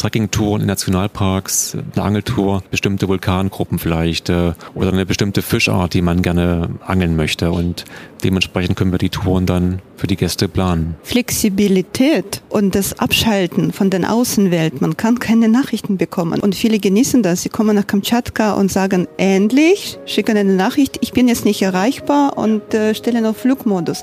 [0.00, 6.22] Trekkingtouren in Nationalparks, eine Angeltour, bestimmte Vulkangruppen vielleicht äh, oder eine bestimmte Fischart, die man
[6.22, 7.50] gerne angeln möchte.
[7.52, 7.84] Und
[8.24, 10.94] dementsprechend können wir die Touren dann für die Gäste planen.
[11.02, 14.80] Flexibilität und das Abschalten von der Außenwelt.
[14.80, 16.40] Man kann keine Nachrichten bekommen.
[16.40, 17.42] Und viele genießen das.
[17.42, 22.38] Sie kommen nach Kamtschatka und sagen, endlich, schicken eine Nachricht, ich bin jetzt nicht erreichbar
[22.38, 24.02] und äh, stellen auf Flugmodus.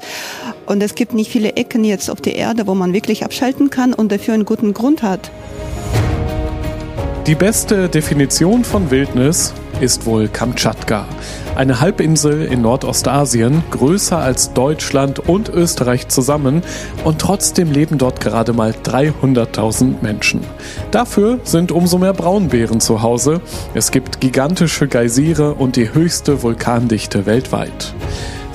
[0.68, 3.95] Und es gibt nicht viele Ecken jetzt auf der Erde, wo man wirklich abschalten kann
[3.95, 5.32] und dafür einen guten Grund hat.
[7.27, 11.05] Die beste Definition von Wildnis ist wohl Kamtschatka.
[11.57, 16.62] Eine Halbinsel in Nordostasien, größer als Deutschland und Österreich zusammen
[17.04, 20.40] und trotzdem leben dort gerade mal 300.000 Menschen.
[20.91, 23.41] Dafür sind umso mehr Braunbären zu Hause.
[23.73, 27.94] Es gibt gigantische Geysire und die höchste Vulkandichte weltweit.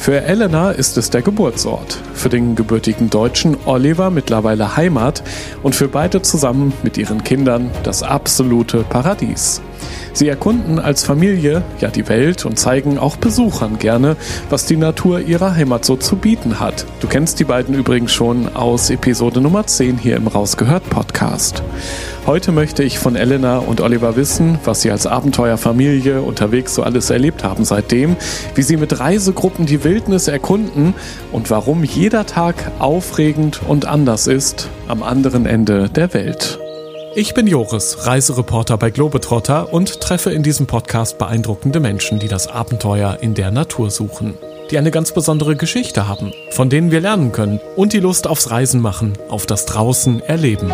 [0.03, 5.23] Für Elena ist es der Geburtsort, für den gebürtigen Deutschen Oliver mittlerweile Heimat
[5.63, 9.63] und für beide zusammen mit ihren Kindern das absolute Paradies.
[10.15, 14.17] Sie erkunden als Familie ja die Welt und zeigen auch Besuchern gerne,
[14.51, 16.85] was die Natur ihrer Heimat so zu bieten hat.
[17.01, 21.63] Du kennst die beiden übrigens schon aus Episode Nummer 10 hier im Rausgehört Podcast.
[22.27, 27.11] Heute möchte ich von Elena und Oliver wissen, was sie als Abenteuerfamilie unterwegs so alles
[27.11, 28.17] erlebt haben seitdem,
[28.55, 30.95] wie sie mit Reisegruppen die Wildnis erkunden
[31.33, 36.62] und warum jeder Tag aufregend und anders ist am anderen Ende der Welt.
[37.15, 42.49] Ich bin Joris, Reisereporter bei Globetrotter und treffe in diesem Podcast beeindruckende Menschen, die das
[42.49, 44.33] Abenteuer in der Natur suchen.
[44.71, 48.51] Die eine ganz besondere Geschichte haben, von denen wir lernen können und die Lust aufs
[48.51, 50.71] Reisen machen, auf das Draußen erleben.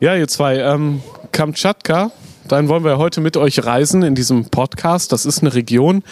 [0.00, 1.02] Ja, ihr zwei, ähm,
[1.32, 2.10] Kamtschatka,
[2.48, 5.12] dann wollen wir heute mit euch reisen in diesem Podcast.
[5.12, 6.02] Das ist eine Region,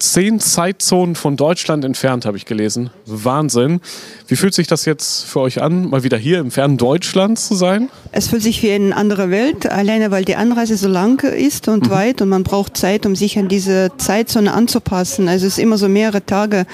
[0.00, 2.90] zehn Zeitzonen von Deutschland entfernt, habe ich gelesen.
[3.06, 3.80] Wahnsinn.
[4.26, 7.54] Wie fühlt sich das jetzt für euch an, mal wieder hier im fernen Deutschland zu
[7.54, 7.90] sein?
[8.10, 11.86] Es fühlt sich wie eine andere Welt, alleine weil die Anreise so lang ist und
[11.86, 11.90] mhm.
[11.90, 15.28] weit und man braucht Zeit, um sich an diese Zeitzone anzupassen.
[15.28, 16.66] Also es ist immer so mehrere Tage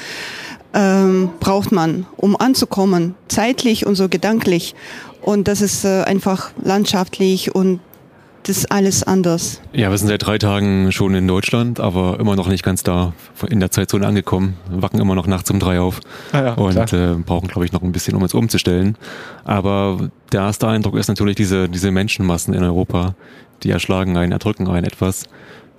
[0.72, 4.74] ähm, braucht man, um anzukommen, zeitlich und so gedanklich.
[5.22, 7.80] Und das ist äh, einfach landschaftlich und
[8.46, 9.60] das ist alles anders.
[9.72, 13.12] Ja, wir sind seit drei Tagen schon in Deutschland, aber immer noch nicht ganz da
[13.48, 14.54] in der Zeitzone angekommen.
[14.70, 17.72] Wir wachen immer noch nachts um drei auf ah ja, und äh, brauchen, glaube ich,
[17.72, 18.96] noch ein bisschen, um uns umzustellen.
[19.44, 23.16] Aber der erste Eindruck ist natürlich diese, diese Menschenmassen in Europa,
[23.64, 25.24] die erschlagen einen, erdrücken einen etwas,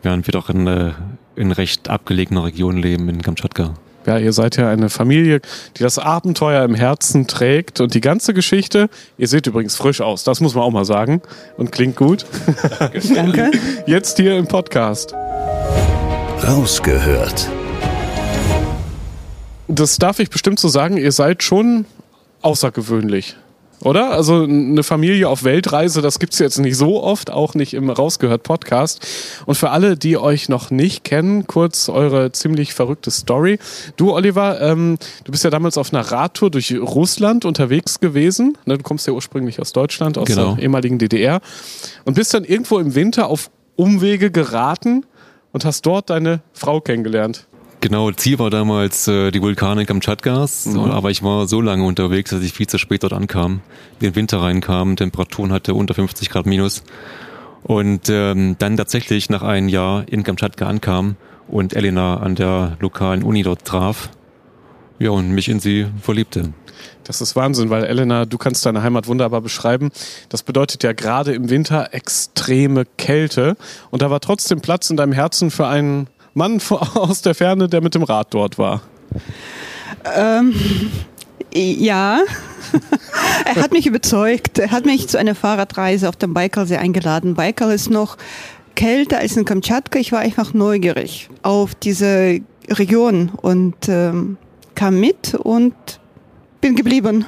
[0.03, 0.91] während wir doch in, äh,
[1.37, 3.75] in recht abgelegenen Regionen leben, in Kamtschatka.
[4.07, 5.41] Ja, ihr seid ja eine Familie,
[5.75, 10.23] die das Abenteuer im Herzen trägt und die ganze Geschichte, ihr seht übrigens frisch aus,
[10.23, 11.21] das muss man auch mal sagen
[11.57, 12.25] und klingt gut.
[13.13, 13.51] Danke.
[13.85, 15.13] Jetzt hier im Podcast.
[16.41, 17.49] Rausgehört.
[19.67, 21.83] Das darf ich bestimmt so sagen, ihr seid schon
[22.41, 23.35] außergewöhnlich.
[23.83, 24.11] Oder?
[24.11, 28.43] Also eine Familie auf Weltreise, das gibt's jetzt nicht so oft, auch nicht im Rausgehört
[28.43, 29.05] Podcast.
[29.45, 33.59] Und für alle, die euch noch nicht kennen, kurz eure ziemlich verrückte Story.
[33.95, 38.57] Du, Oliver, ähm, du bist ja damals auf einer Radtour durch Russland unterwegs gewesen.
[38.65, 40.55] Ne, du kommst ja ursprünglich aus Deutschland, aus genau.
[40.55, 41.39] der ehemaligen DDR.
[42.03, 45.05] Und bist dann irgendwo im Winter auf Umwege geraten
[45.51, 47.45] und hast dort deine Frau kennengelernt.
[47.79, 50.79] Genau, Ziel war damals äh, die Vulkane Kamtschatkas, mhm.
[50.79, 53.61] aber ich war so lange unterwegs, dass ich viel zu spät dort ankam,
[54.01, 56.83] den Winter reinkam, Temperaturen hatte unter 50 Grad minus
[57.63, 61.17] und ähm, dann tatsächlich nach einem Jahr in Kamtschatka ankam
[61.47, 64.09] und Elena an der lokalen Uni dort traf,
[64.97, 66.53] ja und mich in sie verliebte.
[67.03, 69.91] Das ist Wahnsinn, weil Elena, du kannst deine Heimat wunderbar beschreiben.
[70.29, 73.55] Das bedeutet ja gerade im Winter extreme Kälte
[73.91, 76.07] und da war trotzdem Platz in deinem Herzen für einen
[76.37, 76.61] Mann
[76.93, 78.81] aus der Ferne, der mit dem Rad dort war?
[80.15, 80.53] Ähm,
[81.51, 82.21] ja.
[83.45, 84.59] er hat mich überzeugt.
[84.59, 87.33] Er hat mich zu einer Fahrradreise auf dem Baikalsee eingeladen.
[87.33, 88.17] Baikal ist noch
[88.75, 89.97] kälter als in Kamtschatka.
[89.97, 94.37] Ich war einfach neugierig auf diese Region und ähm,
[94.75, 95.73] kam mit und
[96.61, 97.25] bin geblieben.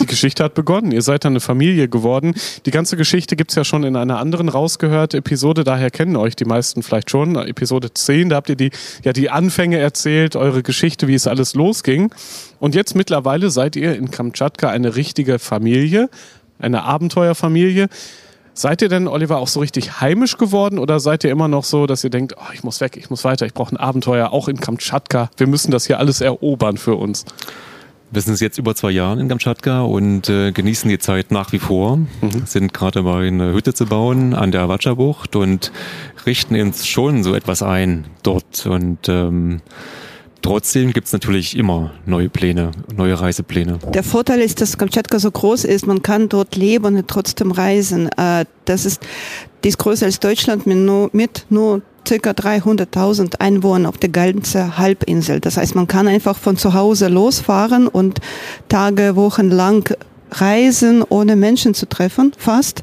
[0.00, 0.92] Die Geschichte hat begonnen.
[0.92, 2.34] Ihr seid dann eine Familie geworden.
[2.66, 6.36] Die ganze Geschichte gibt es ja schon in einer anderen rausgehört Episode, daher kennen euch
[6.36, 7.36] die meisten vielleicht schon.
[7.36, 8.70] Episode 10, da habt ihr die,
[9.04, 12.12] ja, die Anfänge erzählt, eure Geschichte, wie es alles losging.
[12.58, 16.08] Und jetzt mittlerweile seid ihr in Kamtschatka eine richtige Familie.
[16.58, 17.88] eine Abenteuerfamilie.
[18.54, 21.86] Seid ihr denn, Oliver, auch so richtig heimisch geworden oder seid ihr immer noch so,
[21.86, 24.46] dass ihr denkt, oh, ich muss weg, ich muss weiter, ich brauche ein Abenteuer, auch
[24.46, 27.24] in Kamtschatka, wir müssen das hier alles erobern für uns?
[28.12, 31.58] Wir sind jetzt über zwei Jahre in Kamtschatka und äh, genießen die Zeit nach wie
[31.58, 31.96] vor.
[31.96, 32.08] Mhm.
[32.44, 35.72] Sind gerade dabei, eine Hütte zu bauen an der Awatscha-Bucht und
[36.26, 38.66] richten uns schon so etwas ein dort.
[38.66, 39.62] Und ähm,
[40.42, 43.78] Trotzdem gibt es natürlich immer neue Pläne, neue Reisepläne.
[43.94, 48.08] Der Vorteil ist, dass Kamtschatka so groß ist, man kann dort leben und trotzdem reisen.
[48.16, 49.06] Äh, das ist,
[49.62, 54.78] die ist größer als Deutschland mit nur, mit nur circa 300.000 Einwohnern auf der ganzen
[54.78, 55.40] Halbinsel.
[55.40, 58.20] Das heißt, man kann einfach von zu Hause losfahren und
[58.68, 59.94] Tage, Wochen lang
[60.30, 62.82] reisen, ohne Menschen zu treffen, fast.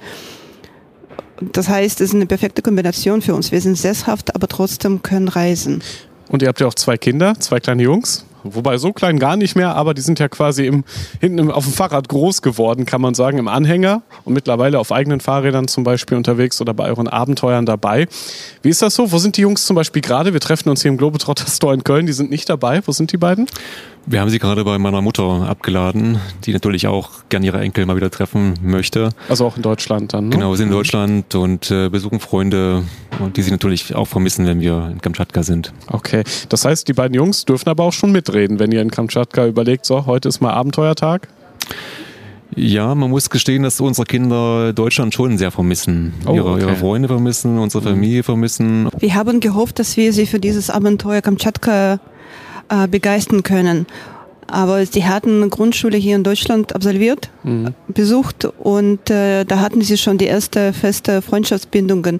[1.53, 3.51] Das heißt, es ist eine perfekte Kombination für uns.
[3.51, 5.81] Wir sind sesshaft, aber trotzdem können reisen.
[6.27, 8.25] Und ihr habt ja auch zwei Kinder, zwei kleine Jungs.
[8.43, 10.83] Wobei so klein gar nicht mehr, aber die sind ja quasi im,
[11.19, 15.19] hinten auf dem Fahrrad groß geworden, kann man sagen, im Anhänger und mittlerweile auf eigenen
[15.19, 18.07] Fahrrädern zum Beispiel unterwegs oder bei euren Abenteuern dabei.
[18.61, 19.11] Wie ist das so?
[19.11, 20.33] Wo sind die Jungs zum Beispiel gerade?
[20.33, 22.81] Wir treffen uns hier im Globetrotter Store in Köln, die sind nicht dabei.
[22.85, 23.47] Wo sind die beiden?
[24.05, 27.95] Wir haben sie gerade bei meiner Mutter abgeladen, die natürlich auch gerne ihre Enkel mal
[27.95, 29.09] wieder treffen möchte.
[29.27, 30.35] Also auch in Deutschland dann, ne?
[30.35, 32.83] Genau, wir sind in Deutschland und äh, besuchen Freunde,
[33.35, 35.73] die sie natürlich auch vermissen, wenn wir in Kamtschatka sind.
[35.87, 39.45] Okay, das heißt, die beiden Jungs dürfen aber auch schon mitreden, wenn ihr in Kamtschatka
[39.45, 41.27] überlegt, so, heute ist mal Abenteuertag?
[42.55, 46.13] Ja, man muss gestehen, dass unsere Kinder Deutschland schon sehr vermissen.
[46.25, 46.61] Oh, ihre, okay.
[46.61, 48.89] ihre, Freunde vermissen, unsere Familie vermissen.
[48.97, 51.99] Wir haben gehofft, dass wir sie für dieses Abenteuer Kamtschatka
[52.69, 53.85] äh, begeistern können.
[54.51, 57.75] Aber sie hatten eine Grundschule hier in Deutschland absolviert, mhm.
[57.87, 62.19] besucht und äh, da hatten sie schon die erste feste Freundschaftsbindungen.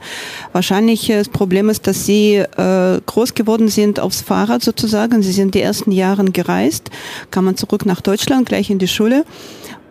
[0.51, 5.23] Wahrscheinlich äh, das Problem ist, dass sie äh, groß geworden sind aufs Fahrrad sozusagen.
[5.23, 6.91] Sie sind die ersten Jahre gereist,
[7.31, 9.25] kamen zurück nach Deutschland, gleich in die Schule.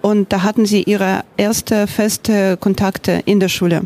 [0.01, 3.83] Und da hatten sie ihre erste feste Kontakte in der Schule.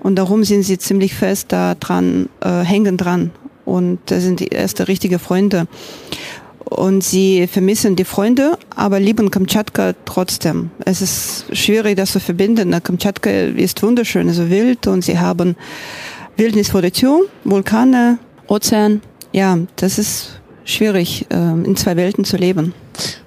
[0.00, 3.30] Und darum sind sie ziemlich fest da dran, äh, hängen dran
[3.64, 5.66] und das sind die erste richtige Freunde.
[6.64, 10.70] Und sie vermissen die Freunde, aber lieben Kamtschatka trotzdem.
[10.84, 12.70] Es ist schwierig, das zu verbinden.
[12.82, 15.56] Kamtschatka ist wunderschön, also wild und sie haben
[16.36, 18.18] Wildnis vor der Tür, Vulkane,
[18.48, 19.02] Ozean.
[19.32, 22.74] Ja, das ist schwierig, ähm, in zwei Welten zu leben.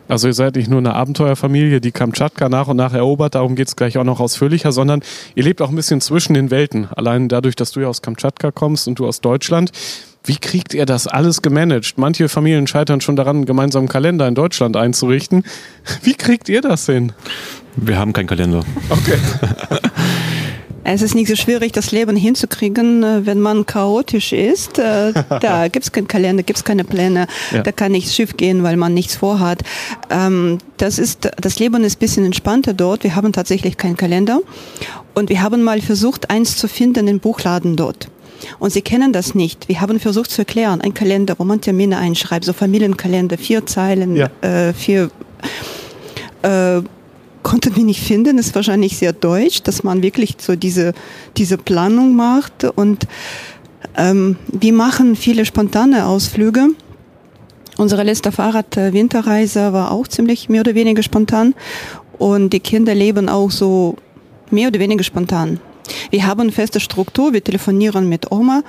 [0.08, 3.68] Also ihr seid nicht nur eine Abenteuerfamilie, die Kamtschatka nach und nach erobert, darum geht
[3.68, 5.02] es gleich auch noch ausführlicher, sondern
[5.36, 6.88] ihr lebt auch ein bisschen zwischen den Welten.
[6.96, 9.72] Allein dadurch, dass du ja aus Kamtschatka kommst und du aus Deutschland.
[10.28, 11.98] Wie kriegt ihr das alles gemanagt?
[11.98, 15.46] Manche Familien scheitern schon daran, einen gemeinsamen Kalender in Deutschland einzurichten.
[16.04, 17.14] Wie kriegt ihr das hin?
[17.78, 18.64] Wir haben keinen Kalender.
[18.90, 19.18] Okay.
[20.90, 24.80] Es ist nicht so schwierig, das Leben hinzukriegen, äh, wenn man chaotisch ist.
[24.80, 27.62] Äh, da gibt es keinen Kalender, gibt es keine Pläne, ja.
[27.62, 29.64] da kann nichts schief gehen, weil man nichts vorhat.
[30.10, 33.04] Ähm, das, ist, das Leben ist ein bisschen entspannter dort.
[33.04, 34.40] Wir haben tatsächlich keinen Kalender.
[35.14, 38.08] Und wir haben mal versucht, eins zu finden im Buchladen dort.
[38.60, 39.68] Und sie kennen das nicht.
[39.68, 44.16] Wir haben versucht zu erklären, ein Kalender, wo man Termine einschreibt, so Familienkalender, vier Zeilen,
[44.16, 44.30] ja.
[44.42, 45.10] äh, vier
[46.44, 46.82] äh,
[47.44, 48.38] konnten wir nicht finden.
[48.38, 50.94] Das ist wahrscheinlich sehr deutsch, dass man wirklich so diese,
[51.38, 52.66] diese Planung macht.
[52.66, 53.08] Und
[53.96, 56.70] ähm, wir machen viele spontane Ausflüge.
[57.78, 61.54] Unsere letzte Fahrrad-Winterreise war auch ziemlich mehr oder weniger spontan.
[62.18, 63.96] Und die Kinder leben auch so
[64.50, 65.60] mehr oder weniger spontan.
[66.10, 68.64] Wir haben eine feste Struktur, wir telefonieren mit Oma,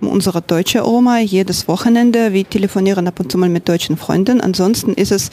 [0.00, 2.32] unsere deutsche Oma, jedes Wochenende.
[2.32, 4.40] Wir telefonieren ab und zu mal mit deutschen Freunden.
[4.40, 5.30] Ansonsten ist es,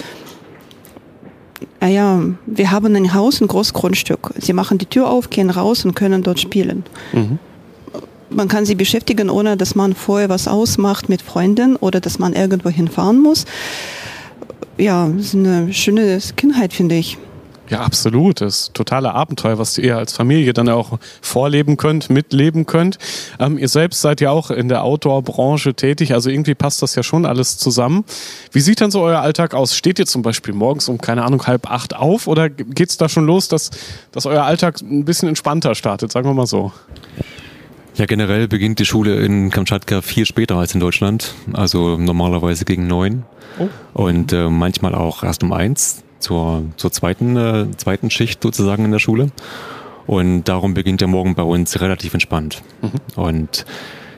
[1.79, 4.31] naja, wir haben ein Haus, ein großes Grundstück.
[4.37, 6.83] Sie machen die Tür auf, gehen raus und können dort spielen.
[7.11, 7.39] Mhm.
[8.29, 12.33] Man kann sie beschäftigen, ohne dass man vorher was ausmacht mit Freunden oder dass man
[12.33, 13.45] irgendwo hinfahren muss.
[14.77, 17.17] Ja, das ist eine schöne Kindheit, finde ich.
[17.73, 18.39] Ja, absolut.
[18.39, 22.99] Das ist totale Abenteuer, was ihr als Familie dann auch vorleben könnt, mitleben könnt.
[23.39, 27.01] Ähm, ihr selbst seid ja auch in der Outdoor-Branche tätig, also irgendwie passt das ja
[27.01, 28.05] schon alles zusammen.
[28.51, 29.75] Wie sieht dann so euer Alltag aus?
[29.75, 33.09] Steht ihr zum Beispiel morgens um, keine Ahnung, halb acht auf oder geht es da
[33.09, 33.71] schon los, dass,
[34.11, 36.71] dass euer Alltag ein bisschen entspannter startet, sagen wir mal so?
[37.95, 42.85] Ja, generell beginnt die Schule in Kamtschatka viel später als in Deutschland, also normalerweise gegen
[42.85, 43.23] neun
[43.57, 43.67] oh.
[43.95, 48.91] und äh, manchmal auch erst um eins zur, zur zweiten, äh, zweiten Schicht sozusagen in
[48.91, 49.29] der Schule.
[50.07, 52.61] Und darum beginnt der Morgen bei uns relativ entspannt.
[52.81, 52.91] Mhm.
[53.15, 53.65] Und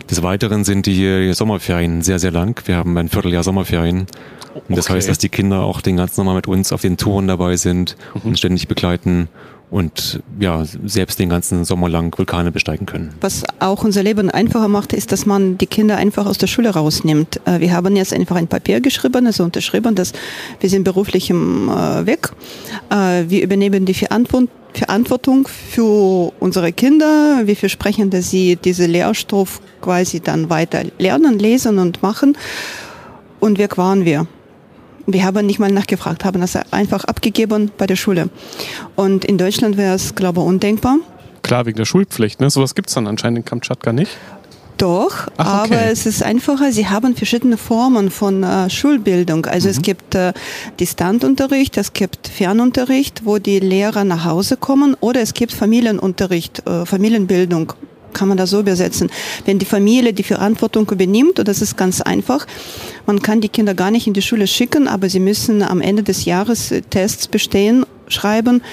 [0.09, 2.61] des Weiteren sind die Sommerferien sehr, sehr lang.
[2.65, 4.05] Wir haben ein Vierteljahr Sommerferien.
[4.53, 4.95] Und das okay.
[4.95, 7.97] heißt, dass die Kinder auch den ganzen Sommer mit uns auf den Touren dabei sind,
[8.13, 8.29] mhm.
[8.29, 9.27] uns ständig begleiten
[9.71, 13.13] und ja, selbst den ganzen Sommer lang Vulkane besteigen können.
[13.21, 16.69] Was auch unser Leben einfacher macht, ist, dass man die Kinder einfach aus der Schule
[16.69, 17.41] rausnimmt.
[17.45, 20.13] Äh, wir haben jetzt einfach ein Papier geschrieben, also unterschrieben, dass
[20.59, 22.29] wir sind beruflich im äh, Weg.
[22.89, 27.41] Äh, wir übernehmen die Verantwortung für unsere Kinder.
[27.45, 32.37] Wir versprechen, dass sie diese Lehrstoff quasi dann weiter lernen, lesen und machen.
[33.39, 34.27] Und weg waren wir.
[35.07, 38.29] Wir haben nicht mal nachgefragt, haben das einfach abgegeben bei der Schule.
[38.95, 40.97] Und in Deutschland wäre es, glaube ich, undenkbar.
[41.43, 42.41] Klar, wegen der Schulpflicht.
[42.41, 42.49] Ne?
[42.49, 44.11] Sowas gibt es dann anscheinend in Kamtschatka nicht.
[44.77, 45.73] Doch, Ach, okay.
[45.73, 46.71] aber es ist einfacher.
[46.71, 49.45] Sie haben verschiedene Formen von äh, Schulbildung.
[49.45, 49.71] Also mhm.
[49.71, 50.33] es gibt äh,
[50.79, 56.85] Distantunterricht, es gibt Fernunterricht, wo die Lehrer nach Hause kommen, oder es gibt Familienunterricht, äh,
[56.85, 57.73] Familienbildung
[58.15, 59.11] kann man das so übersetzen.
[59.45, 62.47] Wenn die Familie die Verantwortung übernimmt, und das ist ganz einfach,
[63.05, 66.01] man kann die Kinder gar nicht in die Schule schicken, aber sie müssen am Ende
[66.01, 68.63] des Jahres äh, Tests bestehen, schreiben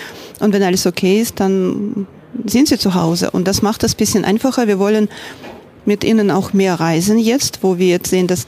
[0.41, 2.07] und wenn alles okay ist, dann
[2.47, 3.31] sind sie zu Hause.
[3.31, 4.67] Und das macht das bisschen einfacher.
[4.67, 5.09] Wir wollen
[5.85, 8.47] mit ihnen auch mehr reisen jetzt, wo wir jetzt sehen, dass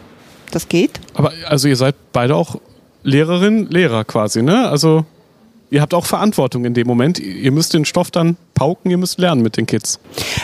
[0.51, 1.01] das geht.
[1.15, 2.61] Aber also ihr seid beide auch
[3.03, 4.69] Lehrerin, Lehrer quasi, ne?
[4.69, 5.05] Also
[5.71, 7.19] ihr habt auch Verantwortung in dem Moment.
[7.19, 9.99] Ihr müsst den Stoff dann pauken, ihr müsst lernen mit den Kids.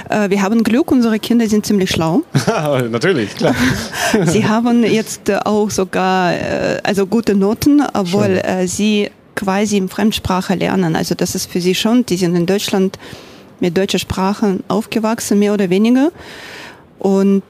[0.08, 2.22] Äh, wir haben Glück, unsere Kinder sind ziemlich schlau.
[2.90, 3.54] Natürlich, klar.
[4.26, 9.88] sie haben jetzt äh, auch sogar äh, also gute Noten, obwohl äh, sie quasi im
[9.88, 10.96] Fremdsprache lernen.
[10.96, 12.98] Also das ist für sie schon, die sind in Deutschland
[13.60, 16.10] mit deutscher Sprache aufgewachsen, mehr oder weniger
[16.98, 17.42] und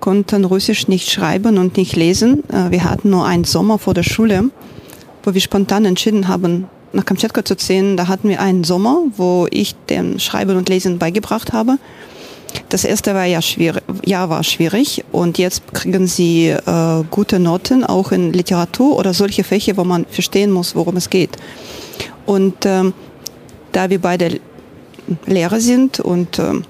[0.00, 2.42] konnten Russisch nicht schreiben und nicht lesen.
[2.70, 4.50] Wir hatten nur einen Sommer vor der Schule,
[5.22, 7.96] wo wir spontan entschieden haben, nach Kamtschatka zu ziehen.
[7.96, 11.78] Da hatten wir einen Sommer, wo ich dem Schreiben und Lesen beigebracht habe.
[12.70, 17.84] Das erste war ja schwierig, Jahr war schwierig und jetzt kriegen sie äh, gute Noten,
[17.84, 21.36] auch in Literatur oder solche Fächer, wo man verstehen muss, worum es geht.
[22.26, 22.94] Und ähm,
[23.72, 24.40] da wir beide
[25.26, 26.64] Lehrer sind und ähm,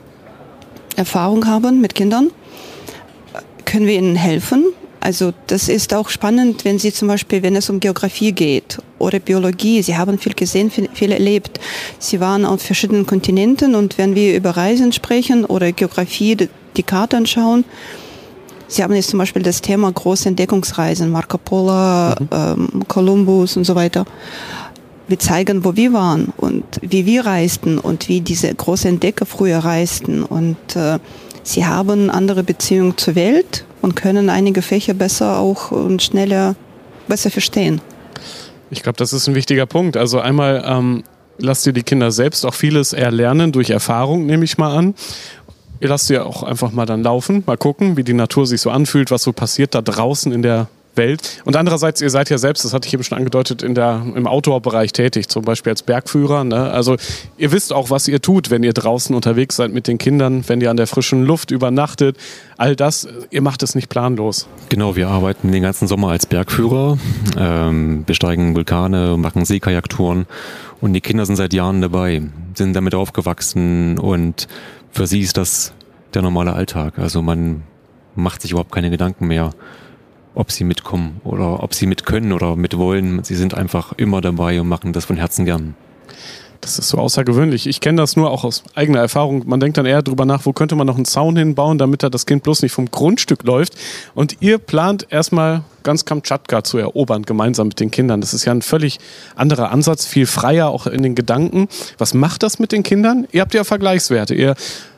[0.97, 2.31] Erfahrung haben mit Kindern,
[3.65, 4.67] können wir ihnen helfen.
[5.01, 9.21] Also das ist auch spannend, wenn Sie zum Beispiel, wenn es um Geografie geht oder
[9.21, 11.61] Biologie, Sie haben viel gesehen, viel, viel erlebt.
[11.99, 16.83] Sie waren auf verschiedenen Kontinenten und wenn wir über Reisen sprechen oder Geografie, die, die
[16.83, 17.65] Karte anschauen,
[18.71, 22.29] Sie haben jetzt zum Beispiel das Thema große Entdeckungsreisen, Marco Polo, mhm.
[22.31, 24.05] ähm, Columbus und so weiter.
[25.09, 29.61] Wir zeigen, wo wir waren und wie wir reisten und wie diese großen Entdecker früher
[29.61, 30.23] reisten.
[30.23, 30.99] Und äh,
[31.43, 36.57] sie haben andere Beziehungen zur Welt und können einige Fächer besser auch und schneller
[37.07, 37.81] besser verstehen.
[38.71, 39.97] Ich glaube, das ist ein wichtiger Punkt.
[39.97, 41.05] Also einmal ähm,
[41.39, 44.95] lasst ihr die Kinder selbst auch vieles erlernen durch Erfahrung, nehme ich mal an.
[45.81, 48.71] Ihr lasst sie auch einfach mal dann laufen, mal gucken, wie die Natur sich so
[48.71, 50.69] anfühlt, was so passiert da draußen in der
[50.99, 51.41] Welt.
[51.47, 54.27] Und andererseits, ihr seid ja selbst, das hatte ich eben schon angedeutet, in der, im
[54.27, 56.45] Outdoor-Bereich tätig, zum Beispiel als Bergführer.
[56.45, 56.71] Ne?
[56.71, 56.97] Also
[57.39, 60.61] ihr wisst auch, was ihr tut, wenn ihr draußen unterwegs seid mit den Kindern, wenn
[60.61, 62.19] ihr an der frischen Luft übernachtet.
[62.59, 64.47] All das, ihr macht es nicht planlos.
[64.69, 66.99] Genau, wir arbeiten den ganzen Sommer als Bergführer,
[67.39, 70.27] ähm, besteigen Vulkane, machen Seekajaktouren
[70.81, 72.23] und die Kinder sind seit Jahren dabei,
[72.55, 74.49] sind damit aufgewachsen und
[74.91, 75.73] für sie ist das
[76.15, 76.99] der normale Alltag.
[76.99, 77.63] Also man
[78.15, 79.53] macht sich überhaupt keine Gedanken mehr
[80.39, 83.25] ob sie mitkommen oder ob sie mit können oder mit wollen.
[83.25, 85.75] Sie sind einfach immer dabei und machen das von Herzen gern.
[86.61, 87.67] Das ist so außergewöhnlich.
[87.67, 89.45] Ich kenne das nur auch aus eigener Erfahrung.
[89.47, 92.09] Man denkt dann eher darüber nach, wo könnte man noch einen Zaun hinbauen, damit da
[92.09, 93.75] das Kind bloß nicht vom Grundstück läuft.
[94.15, 98.21] Und ihr plant erstmal ganz Kamtschatka zu erobern, gemeinsam mit den Kindern.
[98.21, 98.99] Das ist ja ein völlig
[99.37, 101.69] anderer Ansatz, viel freier auch in den Gedanken.
[101.97, 103.27] Was macht das mit den Kindern?
[103.31, 104.35] Ihr habt ja Vergleichswerte.
[104.35, 104.55] Ihr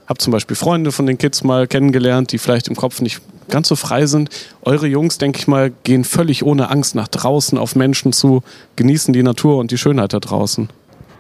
[0.07, 3.21] habt zum Beispiel Freunde von den Kids mal kennengelernt, die vielleicht im Kopf nicht
[3.51, 4.31] ganz so frei sind.
[4.63, 8.43] Eure Jungs, denke ich mal, gehen völlig ohne Angst nach draußen auf Menschen zu,
[8.77, 10.69] genießen die Natur und die Schönheit da draußen.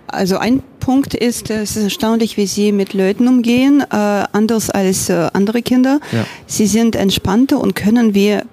[0.07, 5.09] Also ein Punkt ist, es ist erstaunlich, wie sie mit Leuten umgehen, äh, anders als
[5.09, 6.01] äh, andere Kinder.
[6.11, 6.25] Ja.
[6.47, 8.45] Sie sind entspannter und können wir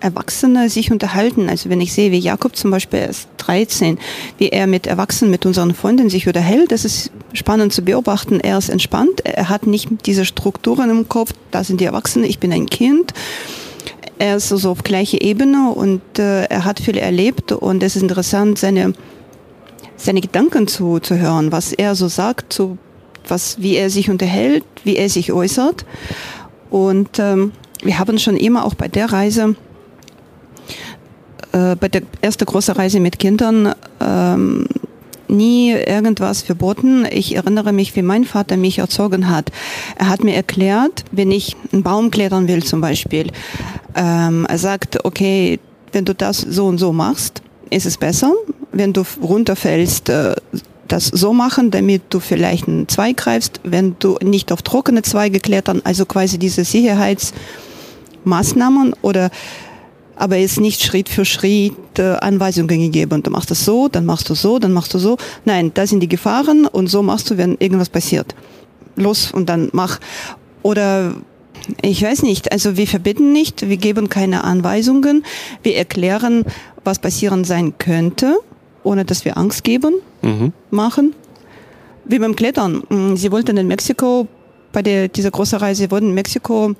[0.00, 1.48] Erwachsene sich unterhalten.
[1.48, 3.98] Also wenn ich sehe, wie Jakob zum Beispiel ist 13,
[4.38, 8.40] wie er mit Erwachsenen, mit unseren Freunden sich unterhält, das ist spannend zu beobachten.
[8.40, 12.38] Er ist entspannt, er hat nicht diese Strukturen im Kopf, da sind die Erwachsenen, ich
[12.38, 13.12] bin ein Kind.
[14.18, 18.02] Er ist so auf gleicher Ebene und äh, er hat viel erlebt und es ist
[18.02, 18.92] interessant, seine,
[19.96, 22.76] seine Gedanken zu, zu hören, was er so sagt, zu,
[23.26, 25.86] was, wie er sich unterhält, wie er sich äußert.
[26.68, 27.52] Und ähm,
[27.82, 29.56] wir haben schon immer auch bei der Reise
[31.52, 34.66] äh, bei der ersten großen Reise mit Kindern ähm,
[35.30, 37.06] nie irgendwas verboten.
[37.10, 39.50] Ich erinnere mich, wie mein Vater mich erzogen hat.
[39.96, 43.30] Er hat mir erklärt, wenn ich einen Baum klettern will zum Beispiel,
[43.94, 45.60] ähm, er sagt, okay,
[45.92, 48.32] wenn du das so und so machst, ist es besser.
[48.72, 50.34] Wenn du runterfällst, äh,
[50.86, 55.38] das so machen, damit du vielleicht einen Zweig greifst, wenn du nicht auf trockene Zweige
[55.38, 59.30] klettern, also quasi diese Sicherheitsmaßnahmen oder
[60.20, 63.22] aber es ist nicht Schritt für Schritt äh, Anweisungen gegeben.
[63.22, 65.16] Du machst das so, dann machst du so, dann machst du so.
[65.46, 68.34] Nein, da sind die Gefahren und so machst du, wenn irgendwas passiert.
[68.96, 69.98] Los und dann mach.
[70.62, 71.14] Oder
[71.80, 75.24] ich weiß nicht, also wir verbieten nicht, wir geben keine Anweisungen,
[75.62, 76.44] wir erklären,
[76.84, 78.36] was passieren sein könnte,
[78.82, 80.52] ohne dass wir Angst geben, mhm.
[80.70, 81.14] machen.
[82.04, 82.82] Wie beim Klettern.
[82.90, 84.26] Mm, sie wollten in Mexiko,
[84.72, 86.74] bei der, dieser großen Reise, wurden in Mexiko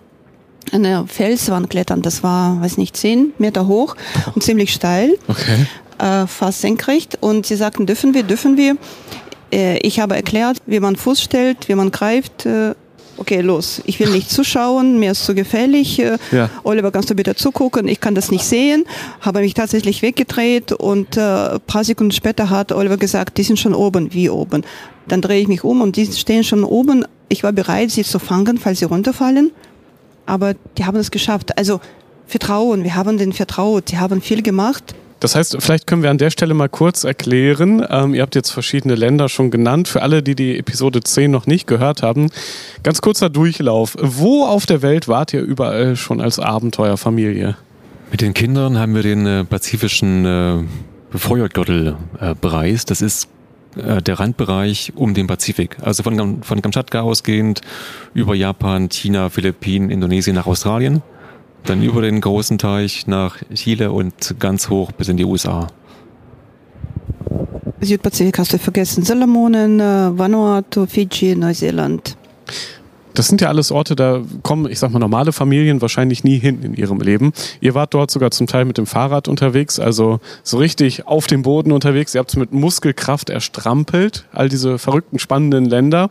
[0.73, 2.03] eine Felswand klettern.
[2.03, 3.97] Das war, weiß nicht, zehn Meter hoch
[4.35, 5.17] und ziemlich steil.
[5.29, 5.67] Okay.
[5.99, 7.19] Äh, fast senkrecht.
[7.21, 8.77] Und sie sagten, dürfen wir, dürfen wir.
[9.53, 12.47] Äh, ich habe erklärt, wie man Fuß stellt, wie man greift.
[12.47, 12.75] Äh,
[13.17, 15.99] okay, los, ich will nicht zuschauen, mir ist zu gefährlich.
[15.99, 16.49] Äh, ja.
[16.63, 17.87] Oliver, kannst du bitte zugucken?
[17.87, 18.85] Ich kann das nicht sehen.
[19.21, 23.75] Habe mich tatsächlich weggedreht und äh, paar Sekunden später hat Oliver gesagt, die sind schon
[23.75, 24.13] oben.
[24.13, 24.63] Wie oben?
[25.07, 27.05] Dann drehe ich mich um und die stehen schon oben.
[27.29, 29.53] Ich war bereit, sie zu fangen, falls sie runterfallen.
[30.31, 31.59] Aber die haben es geschafft.
[31.59, 31.81] Also
[32.29, 34.95] Vertrauen, wir haben den vertraut, sie haben viel gemacht.
[35.19, 37.85] Das heißt, vielleicht können wir an der Stelle mal kurz erklären.
[37.91, 39.89] Ähm, ihr habt jetzt verschiedene Länder schon genannt.
[39.89, 42.31] Für alle, die die Episode 10 noch nicht gehört haben,
[42.85, 43.97] ganz kurzer Durchlauf.
[44.01, 47.57] Wo auf der Welt wart ihr überall schon als Abenteuerfamilie?
[48.13, 50.63] Mit den Kindern haben wir den äh, pazifischen äh,
[51.11, 52.93] Befeuertgürtel äh, bereist.
[52.93, 53.29] Das ist
[53.77, 55.77] äh, der Randbereich um den Pazifik.
[55.81, 57.61] Also von, von Kamtschatka ausgehend
[58.15, 61.03] über Japan, China, Philippinen, Indonesien nach Australien.
[61.65, 65.69] Dann über den großen Teich nach Chile und ganz hoch bis in die USA.
[67.81, 69.05] Südpazifik hast du vergessen.
[69.05, 72.17] Salomonen, äh, Vanuatu, Fiji, Neuseeland.
[73.15, 76.63] Das sind ja alles Orte, da kommen, ich sag mal, normale Familien wahrscheinlich nie hin
[76.63, 77.33] in ihrem Leben.
[77.61, 81.43] Ihr wart dort sogar zum Teil mit dem Fahrrad unterwegs, also so richtig auf dem
[81.43, 82.15] Boden unterwegs.
[82.15, 86.11] Ihr habt es mit Muskelkraft erstrampelt, all diese verrückten, spannenden Länder.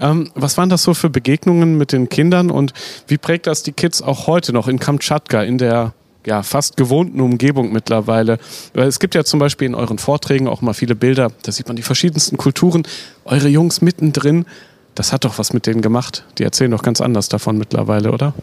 [0.00, 2.72] Ähm, was waren das so für Begegnungen mit den Kindern und
[3.06, 5.92] wie prägt das die Kids auch heute noch in Kamtschatka, in der
[6.26, 8.38] ja, fast gewohnten Umgebung mittlerweile.
[8.74, 11.68] Weil es gibt ja zum Beispiel in euren Vorträgen auch mal viele Bilder, da sieht
[11.68, 12.82] man die verschiedensten Kulturen,
[13.24, 14.44] eure Jungs mittendrin.
[14.98, 16.24] Das hat doch was mit denen gemacht.
[16.38, 18.34] Die erzählen doch ganz anders davon mittlerweile, oder?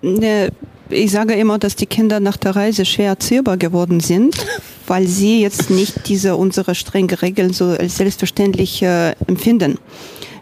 [0.00, 0.50] Ne,
[0.88, 4.34] ich sage immer, dass die Kinder nach der Reise schwer erziehbar geworden sind,
[4.86, 9.76] weil sie jetzt nicht diese unsere strengen Regeln so als selbstverständlich äh, empfinden.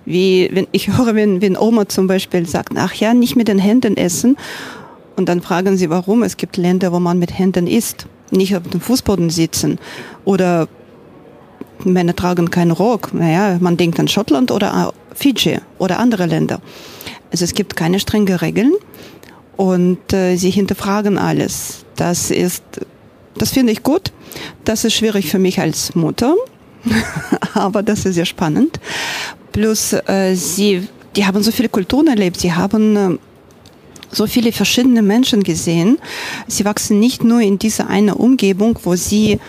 [0.05, 3.59] Wie wenn ich höre, wenn, wenn Oma zum Beispiel sagt, ach ja, nicht mit den
[3.59, 4.37] Händen essen.
[5.17, 6.23] Und dann fragen sie, warum.
[6.23, 9.81] Es gibt Länder, wo man mit Händen isst, nicht auf dem Fußboden sitzen.
[10.25, 10.69] Oder
[11.85, 13.13] Männer tragen keinen Rock.
[13.15, 16.61] Naja, man denkt an Schottland oder Fiji oder andere Länder.
[17.31, 18.73] Also es gibt keine strenge Regeln
[19.57, 21.85] und äh, sie hinterfragen alles.
[21.97, 22.63] Das ist,
[23.37, 24.13] das finde ich gut.
[24.65, 26.35] Das ist schwierig für mich als Mutter,
[27.55, 28.79] aber das ist sehr spannend.
[29.53, 32.39] Plus äh, sie, die haben so viele Kulturen erlebt.
[32.39, 33.19] Sie haben äh,
[34.13, 35.99] so viele verschiedene Menschen gesehen.
[36.47, 39.41] Sie wachsen nicht nur in dieser eine Umgebung, wo sie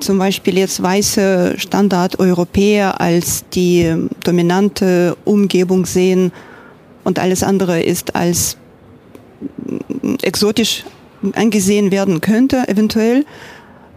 [0.00, 6.32] zum Beispiel jetzt weiße Standardeuropäer als die dominante Umgebung sehen
[7.04, 8.56] und alles andere ist als
[10.22, 10.84] exotisch
[11.34, 13.24] angesehen werden könnte, eventuell,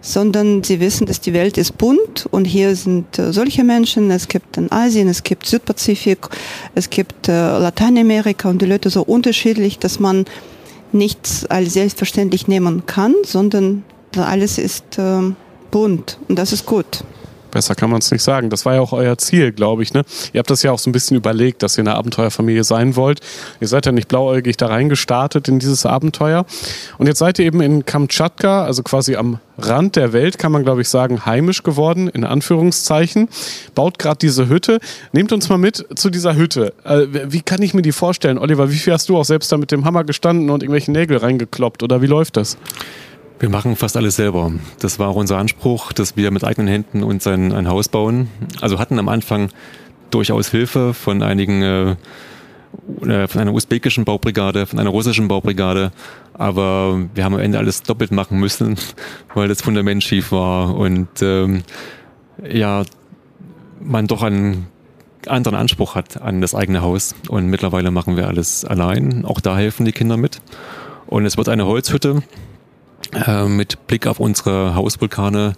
[0.01, 4.27] sondern sie wissen, dass die Welt ist bunt und hier sind äh, solche Menschen, es
[4.27, 6.27] gibt in Asien, es gibt Südpazifik,
[6.73, 10.25] es gibt äh, Lateinamerika und die Leute so unterschiedlich, dass man
[10.91, 13.83] nichts als selbstverständlich nehmen kann, sondern
[14.15, 15.31] alles ist äh,
[15.71, 17.03] bunt und das ist gut.
[17.51, 18.49] Besser kann man es nicht sagen.
[18.49, 19.93] Das war ja auch euer Ziel, glaube ich.
[19.93, 20.03] Ne?
[20.34, 23.19] Ihr habt das ja auch so ein bisschen überlegt, dass ihr eine Abenteuerfamilie sein wollt.
[23.60, 26.45] Ihr seid ja nicht blauäugig da reingestartet in dieses Abenteuer.
[26.97, 30.63] Und jetzt seid ihr eben in Kamtschatka, also quasi am Rand der Welt, kann man
[30.63, 33.27] glaube ich sagen, heimisch geworden, in Anführungszeichen.
[33.75, 34.79] Baut gerade diese Hütte.
[35.12, 36.73] Nehmt uns mal mit zu dieser Hütte.
[36.84, 38.38] Äh, wie kann ich mir die vorstellen?
[38.38, 41.17] Oliver, wie viel hast du auch selbst da mit dem Hammer gestanden und irgendwelche Nägel
[41.17, 41.84] reingekloppt?
[41.84, 42.57] Oder wie läuft das?
[43.41, 44.51] Wir machen fast alles selber.
[44.82, 48.27] Das war auch unser Anspruch, dass wir mit eigenen Händen uns ein, ein Haus bauen.
[48.62, 49.49] Also hatten am Anfang
[50.12, 51.91] durchaus Hilfe von einigen, äh,
[53.01, 55.91] äh, von einer usbekischen Baubrigade, von einer russischen Baubrigade.
[56.36, 58.75] Aber wir haben am Ende alles doppelt machen müssen,
[59.34, 61.63] weil das Fundament schief war und ähm,
[62.47, 62.84] ja,
[63.80, 64.67] man doch einen
[65.25, 67.15] anderen Anspruch hat an das eigene Haus.
[67.27, 69.25] Und mittlerweile machen wir alles allein.
[69.25, 70.41] Auch da helfen die Kinder mit.
[71.08, 72.21] Und es wird eine Holzhütte
[73.13, 75.53] äh, mit Blick auf unsere Hausvulkane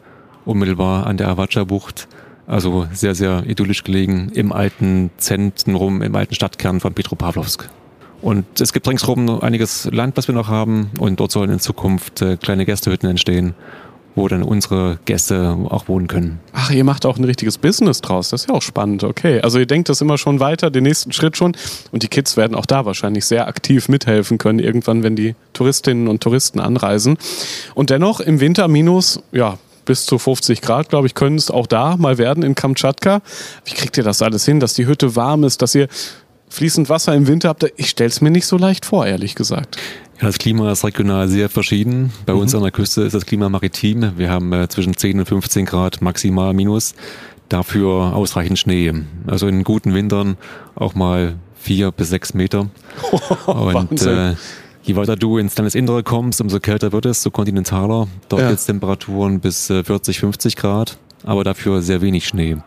[0.45, 2.08] unmittelbar an der Avacha-Bucht.
[2.45, 7.69] Also sehr, sehr idyllisch gelegen im alten Zentrum, im alten Stadtkern von Petropavlovsk.
[8.21, 10.91] Und es gibt ringsherum einiges Land, was wir noch haben.
[10.97, 13.53] Und dort sollen in Zukunft äh, kleine Gästehütten entstehen.
[14.15, 16.39] Wo dann unsere Gäste auch wohnen können.
[16.54, 18.30] Ach, ihr macht auch ein richtiges Business draus.
[18.30, 19.04] Das ist ja auch spannend.
[19.04, 19.41] Okay.
[19.41, 21.56] Also ihr denkt das immer schon weiter, den nächsten Schritt schon.
[21.91, 26.08] Und die Kids werden auch da wahrscheinlich sehr aktiv mithelfen können, irgendwann, wenn die Touristinnen
[26.08, 27.17] und Touristen anreisen.
[27.73, 31.67] Und dennoch im Winter minus, ja, bis zu 50 Grad, glaube ich, können es auch
[31.67, 33.21] da mal werden in Kamtschatka.
[33.65, 35.88] Wie kriegt ihr das alles hin, dass die Hütte warm ist, dass ihr
[36.49, 37.65] fließend Wasser im Winter habt?
[37.76, 39.78] Ich stelle es mir nicht so leicht vor, ehrlich gesagt.
[40.23, 42.13] Das Klima ist regional sehr verschieden.
[42.25, 42.39] Bei mhm.
[42.39, 44.13] uns an der Küste ist das Klima maritim.
[44.15, 46.95] Wir haben äh, zwischen 10 und 15 Grad maximal minus.
[47.49, 48.93] Dafür ausreichend Schnee.
[49.27, 50.38] Also in guten Wintern
[50.75, 52.69] auch mal vier bis sechs Meter.
[53.47, 54.36] und äh,
[54.83, 58.07] je weiter du ins Landesinnere kommst, umso kälter wird es, so kontinentaler.
[58.29, 58.47] Dort ja.
[58.47, 62.57] gibt es Temperaturen bis 40, äh, 50 Grad, aber dafür sehr wenig Schnee.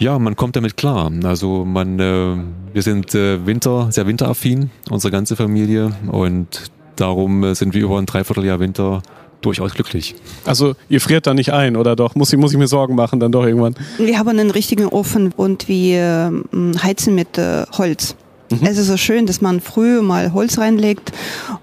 [0.00, 1.10] Ja, man kommt damit klar.
[1.24, 2.36] Also man, äh,
[2.72, 7.98] wir sind äh, Winter, sehr winteraffin, unsere ganze Familie und darum äh, sind wir über
[7.98, 9.02] ein Dreivierteljahr Winter
[9.40, 10.14] durchaus glücklich.
[10.44, 12.14] Also ihr friert da nicht ein, oder doch?
[12.14, 13.74] Muss ich, muss ich mir Sorgen machen dann doch irgendwann?
[13.98, 18.14] Wir haben einen richtigen Ofen und wir äh, heizen mit äh, Holz.
[18.50, 18.58] Mhm.
[18.62, 21.12] Es ist so schön, dass man früh mal Holz reinlegt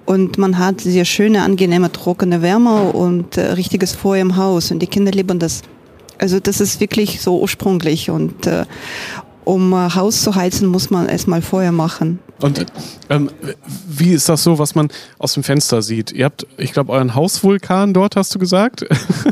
[0.05, 4.79] und man hat sehr schöne, angenehme, trockene Wärme und äh, richtiges Feuer im Haus und
[4.79, 5.61] die Kinder lieben das.
[6.25, 8.65] Also das ist wirklich so ursprünglich und äh,
[9.43, 12.17] um äh, Haus zu heizen, muss man erstmal Feuer machen.
[12.41, 12.65] Und
[13.11, 13.29] ähm,
[13.87, 14.87] wie ist das so, was man
[15.19, 16.11] aus dem Fenster sieht?
[16.11, 18.87] Ihr habt, ich glaube, euren Hausvulkan dort, hast du gesagt.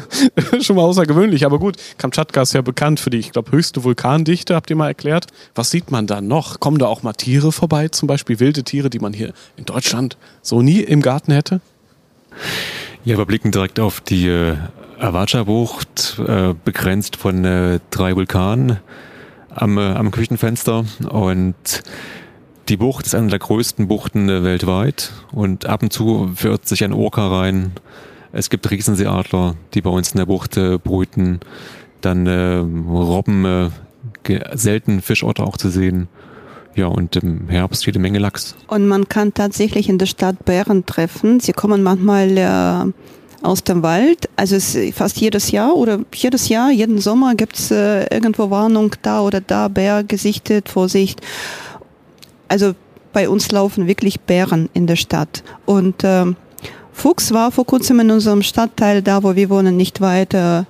[0.62, 1.78] Schon mal außergewöhnlich, aber gut.
[1.98, 5.26] Kamtschatka ist ja bekannt für die, ich glaube, höchste Vulkandichte, habt ihr mal erklärt.
[5.56, 6.60] Was sieht man da noch?
[6.60, 10.16] Kommen da auch mal Tiere vorbei, zum Beispiel wilde Tiere, die man hier in Deutschland
[10.44, 11.60] so nie im Garten hätte?
[13.06, 14.56] Ja, wir blicken direkt auf die äh,
[14.98, 18.78] Avacha-Bucht, äh, begrenzt von äh, drei Vulkanen
[19.50, 21.84] am, äh, am Küchenfenster und
[22.70, 26.82] die Bucht ist eine der größten Buchten äh, weltweit und ab und zu verirrt sich
[26.86, 27.74] ein Orca rein.
[28.32, 31.42] Es gibt Riesenseeadler, die bei uns in der Bucht äh, brüten.
[32.00, 33.70] Dann äh, Robben, äh,
[34.54, 36.08] selten Fischotter auch zu sehen.
[36.76, 38.56] Ja, und im Herbst jede Menge Lachs.
[38.68, 41.40] Und man kann tatsächlich in der Stadt Bären treffen.
[41.40, 42.92] Sie kommen manchmal äh,
[43.44, 44.30] aus dem Wald.
[44.36, 48.96] Also es fast jedes Jahr oder jedes Jahr, jeden Sommer gibt es äh, irgendwo Warnung
[49.04, 51.22] da oder da, Bär gesichtet, Vorsicht.
[52.48, 52.74] Also
[53.12, 55.44] bei uns laufen wirklich Bären in der Stadt.
[55.66, 56.26] Und äh,
[56.92, 60.34] Fuchs war vor kurzem in unserem Stadtteil, da wo wir wohnen, nicht weit.
[60.34, 60.64] Äh,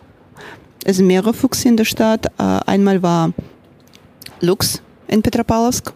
[0.84, 2.26] es sind mehrere Fuchs in der Stadt.
[2.38, 3.32] Äh, einmal war
[4.42, 4.82] Luchs
[5.14, 5.94] in Petropavlovsk.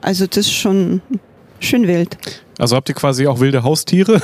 [0.00, 1.02] Also das ist schon
[1.60, 2.16] schön wild.
[2.58, 4.20] Also habt ihr quasi auch wilde Haustiere?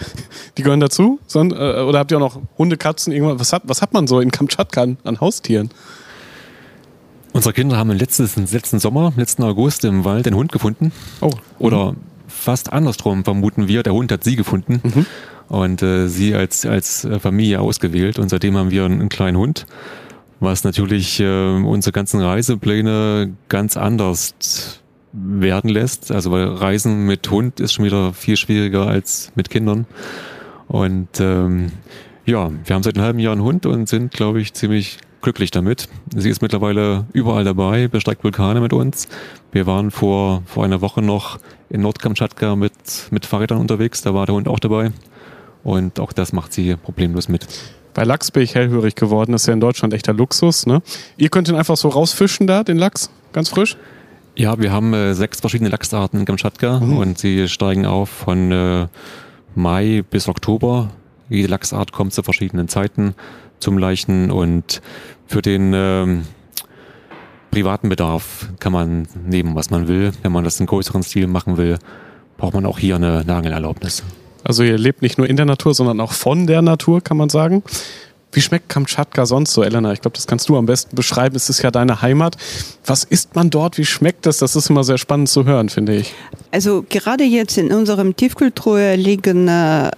[0.56, 1.20] Die gehören dazu?
[1.34, 3.38] Äh, oder habt ihr auch noch Hunde, Katzen, irgendwas?
[3.38, 5.70] Was hat, was hat man so in Kamtschatka an, an Haustieren?
[7.32, 10.90] Unsere Kinder haben letztes, letzten Sommer, letzten August im Wald einen Hund gefunden.
[11.20, 11.30] Oh.
[11.58, 11.96] Oder mhm.
[12.28, 15.06] fast andersrum vermuten wir, der Hund hat sie gefunden mhm.
[15.48, 18.18] und äh, sie als, als Familie ausgewählt.
[18.18, 19.66] Und seitdem haben wir einen, einen kleinen Hund,
[20.40, 24.80] was natürlich äh, unsere ganzen Reisepläne ganz anders
[25.12, 26.12] werden lässt.
[26.12, 29.86] Also weil Reisen mit Hund ist schon wieder viel schwieriger als mit Kindern.
[30.68, 31.72] Und ähm,
[32.26, 35.50] ja, wir haben seit einem halben Jahr einen Hund und sind, glaube ich, ziemlich glücklich
[35.50, 35.88] damit.
[36.14, 39.08] Sie ist mittlerweile überall dabei, besteigt Vulkane mit uns.
[39.52, 42.72] Wir waren vor, vor einer Woche noch in Nordkamtschatka mit,
[43.10, 44.92] mit Fahrrädern unterwegs, da war der Hund auch dabei.
[45.64, 47.46] Und auch das macht sie problemlos mit.
[47.96, 50.66] Bei Lachs bin ich hellhörig geworden, das ist ja in Deutschland echter Luxus.
[50.66, 50.82] Ne?
[51.16, 53.78] Ihr könnt ihn einfach so rausfischen da, den Lachs, ganz frisch?
[54.34, 56.98] Ja, wir haben äh, sechs verschiedene Lachsarten in Kamtschatka mhm.
[56.98, 58.88] und sie steigen auf von äh,
[59.54, 60.90] Mai bis Oktober.
[61.30, 63.14] Jede Lachsart kommt zu verschiedenen Zeiten
[63.60, 64.82] zum Leichen und
[65.26, 66.26] für den ähm,
[67.50, 70.12] privaten Bedarf kann man nehmen, was man will.
[70.20, 71.78] Wenn man das in größeren Stil machen will,
[72.36, 74.02] braucht man auch hier eine, eine Angelerlaubnis.
[74.46, 77.28] Also ihr lebt nicht nur in der Natur, sondern auch von der Natur, kann man
[77.28, 77.64] sagen.
[78.32, 79.92] Wie schmeckt Kamtschatka sonst so, Elena?
[79.92, 81.34] Ich glaube, das kannst du am besten beschreiben.
[81.36, 82.36] Es ist ja deine Heimat.
[82.84, 83.78] Was isst man dort?
[83.78, 84.38] Wie schmeckt das?
[84.38, 86.12] Das ist immer sehr spannend zu hören, finde ich.
[86.50, 89.90] Also gerade jetzt in unserem Tiefkühltruhe liegen äh,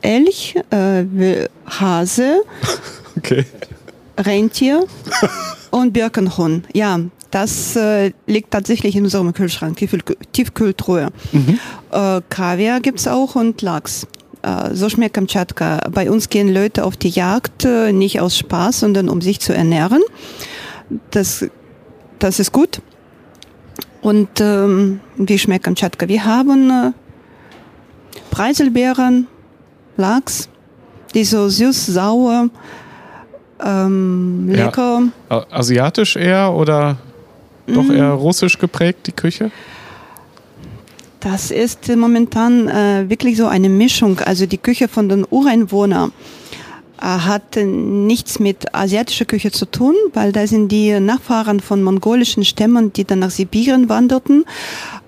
[0.00, 2.42] Elch, äh, Hase,
[3.16, 3.44] okay.
[4.18, 4.86] Rentier
[5.70, 6.64] und Birkenhuhn.
[6.72, 6.98] Ja,
[7.32, 9.78] das äh, liegt tatsächlich in unserem Kühlschrank,
[10.32, 11.08] Tiefkühltruhe.
[11.32, 11.58] Mhm.
[11.90, 14.06] Äh, Kaviar gibt es auch und Lachs.
[14.42, 15.78] Äh, so schmeckt Kamtschatka.
[15.90, 19.54] Bei uns gehen Leute auf die Jagd äh, nicht aus Spaß, sondern um sich zu
[19.54, 20.02] ernähren.
[21.10, 21.46] Das,
[22.18, 22.82] das ist gut.
[24.02, 26.08] Und ähm, wie schmeckt Kamtschatka?
[26.08, 26.92] Wir haben äh,
[28.30, 29.26] Preiselbeeren,
[29.96, 30.50] Lachs,
[31.14, 32.50] die so süß, sauer,
[33.64, 35.04] ähm, lecker.
[35.30, 36.98] Ja, asiatisch eher oder
[37.66, 39.50] doch eher russisch geprägt, die Küche?
[41.20, 44.18] Das ist momentan äh, wirklich so eine Mischung.
[44.20, 46.12] Also die Küche von den Ureinwohnern
[47.02, 52.92] hat nichts mit asiatischer Küche zu tun, weil da sind die Nachfahren von mongolischen Stämmen,
[52.92, 54.44] die dann nach Sibirien wanderten,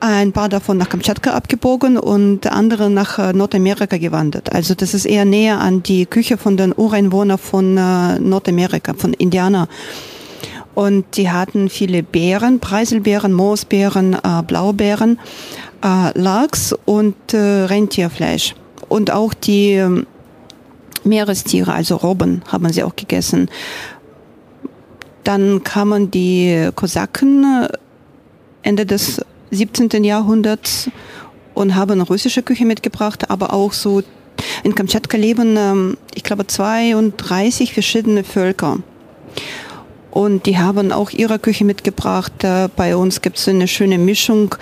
[0.01, 4.53] ein paar davon nach Kamtschatka abgebogen und andere nach äh, Nordamerika gewandert.
[4.53, 9.13] Also das ist eher näher an die Küche von den Ureinwohnern von äh, Nordamerika, von
[9.13, 9.69] Indianer.
[10.75, 15.19] Und die hatten viele Beeren, Preiselbeeren, Moosbeeren, äh, Blaubeeren,
[15.85, 18.55] äh, Lachs und äh, Rentierfleisch.
[18.89, 20.07] Und auch die ähm,
[21.05, 23.49] Meerestiere, also Robben, haben sie auch gegessen.
[25.23, 27.69] Dann kamen die Kosaken äh,
[28.63, 30.05] Ende des 17.
[30.05, 30.91] Jahrhunderts
[31.55, 34.03] und haben russische Küche mitgebracht, aber auch so
[34.65, 38.79] in Kamtschatka leben, ähm, ich glaube, 32 verschiedene Völker.
[40.15, 42.45] Und die haben auch ihre Küche mitgebracht.
[42.45, 44.55] Äh, bei uns gibt es eine schöne Mischung,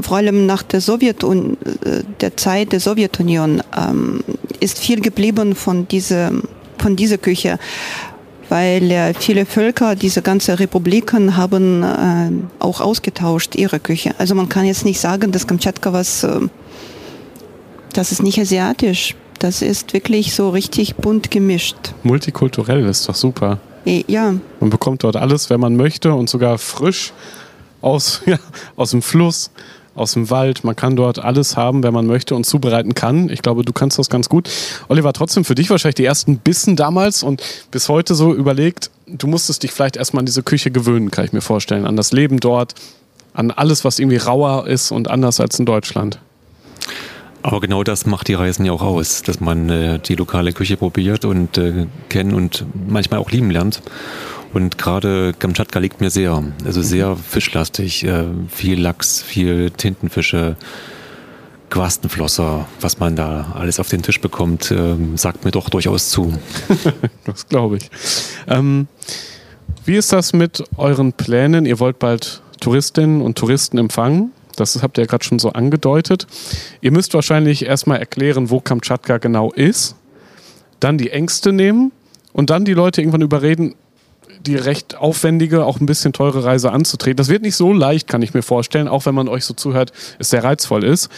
[0.00, 4.24] vor allem nach der Sowjetunion, äh, der Zeit der Sowjetunion ähm,
[4.58, 6.32] ist viel geblieben von dieser,
[6.78, 7.60] von dieser Küche
[8.48, 12.30] weil äh, viele Völker, diese ganze Republiken haben äh,
[12.62, 14.14] auch ausgetauscht ihre Küche.
[14.18, 16.40] Also man kann jetzt nicht sagen, dass Kamtschatka was, äh,
[17.92, 19.16] das ist nicht asiatisch.
[19.40, 21.76] Das ist wirklich so richtig bunt gemischt.
[22.04, 23.58] Multikulturell ist doch super.
[23.86, 24.34] Ja.
[24.60, 27.12] Man bekommt dort alles, wenn man möchte und sogar frisch
[27.80, 28.38] aus, ja,
[28.74, 29.50] aus dem Fluss,
[29.94, 30.64] aus dem Wald.
[30.64, 33.30] Man kann dort alles haben, wenn man möchte und zubereiten kann.
[33.30, 34.50] Ich glaube, du kannst das ganz gut.
[34.88, 39.28] Oliver, trotzdem für dich wahrscheinlich die ersten Bissen damals und bis heute so überlegt, du
[39.28, 42.40] musstest dich vielleicht erstmal an diese Küche gewöhnen, kann ich mir vorstellen, an das Leben
[42.40, 42.74] dort,
[43.34, 46.18] an alles, was irgendwie rauer ist und anders als in Deutschland.
[47.46, 50.76] Aber genau das macht die Reisen ja auch aus, dass man äh, die lokale Küche
[50.76, 53.82] probiert und äh, kennen und manchmal auch lieben lernt.
[54.52, 60.56] Und gerade Kamtschatka liegt mir sehr, also sehr fischlastig, äh, viel Lachs, viel Tintenfische,
[61.70, 66.32] Quastenflosser, was man da alles auf den Tisch bekommt, äh, sagt mir doch durchaus zu.
[67.24, 67.90] das glaube ich.
[68.48, 68.88] Ähm,
[69.84, 71.64] wie ist das mit euren Plänen?
[71.64, 74.32] Ihr wollt bald Touristinnen und Touristen empfangen.
[74.56, 76.26] Das habt ihr ja gerade schon so angedeutet.
[76.80, 79.96] Ihr müsst wahrscheinlich erstmal erklären, wo Kamtschatka genau ist,
[80.80, 81.92] dann die Ängste nehmen
[82.32, 83.74] und dann die Leute irgendwann überreden,
[84.44, 87.16] die recht aufwendige, auch ein bisschen teure Reise anzutreten.
[87.16, 89.92] Das wird nicht so leicht, kann ich mir vorstellen, auch wenn man euch so zuhört,
[90.18, 91.08] es sehr reizvoll ist.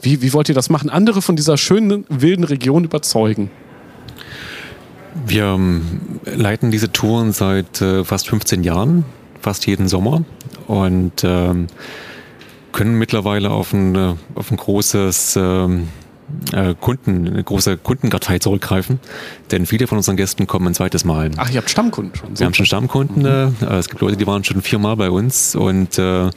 [0.00, 0.88] Wie, wie wollt ihr das machen?
[0.88, 3.50] Andere von dieser schönen, wilden Region überzeugen?
[5.26, 9.04] Wir ähm, leiten diese Touren seit äh, fast 15 Jahren,
[9.40, 10.24] fast jeden Sommer.
[10.66, 11.66] Und ähm,
[12.72, 15.88] können mittlerweile auf ein, äh, auf ein großes ähm,
[16.52, 19.00] äh, Kunden, eine große Kundenkartei zurückgreifen,
[19.50, 21.30] denn viele von unseren Gästen kommen ein zweites Mal.
[21.36, 22.38] Ach, ihr habt Stammkunden schon?
[22.38, 23.22] Wir haben schon Stammkunden.
[23.22, 23.56] Mhm.
[23.60, 26.30] Äh, es gibt Leute, die waren schon viermal bei uns und äh,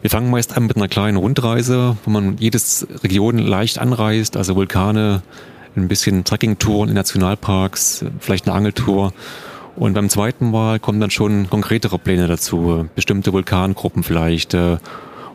[0.00, 4.54] wir fangen meist an mit einer kleinen Rundreise, wo man jedes Region leicht anreist, also
[4.54, 5.22] Vulkane,
[5.76, 9.12] ein bisschen Trekkingtouren in Nationalparks, vielleicht eine Angeltour.
[9.76, 14.78] Und beim zweiten Mal kommen dann schon konkretere Pläne dazu, bestimmte Vulkangruppen vielleicht äh,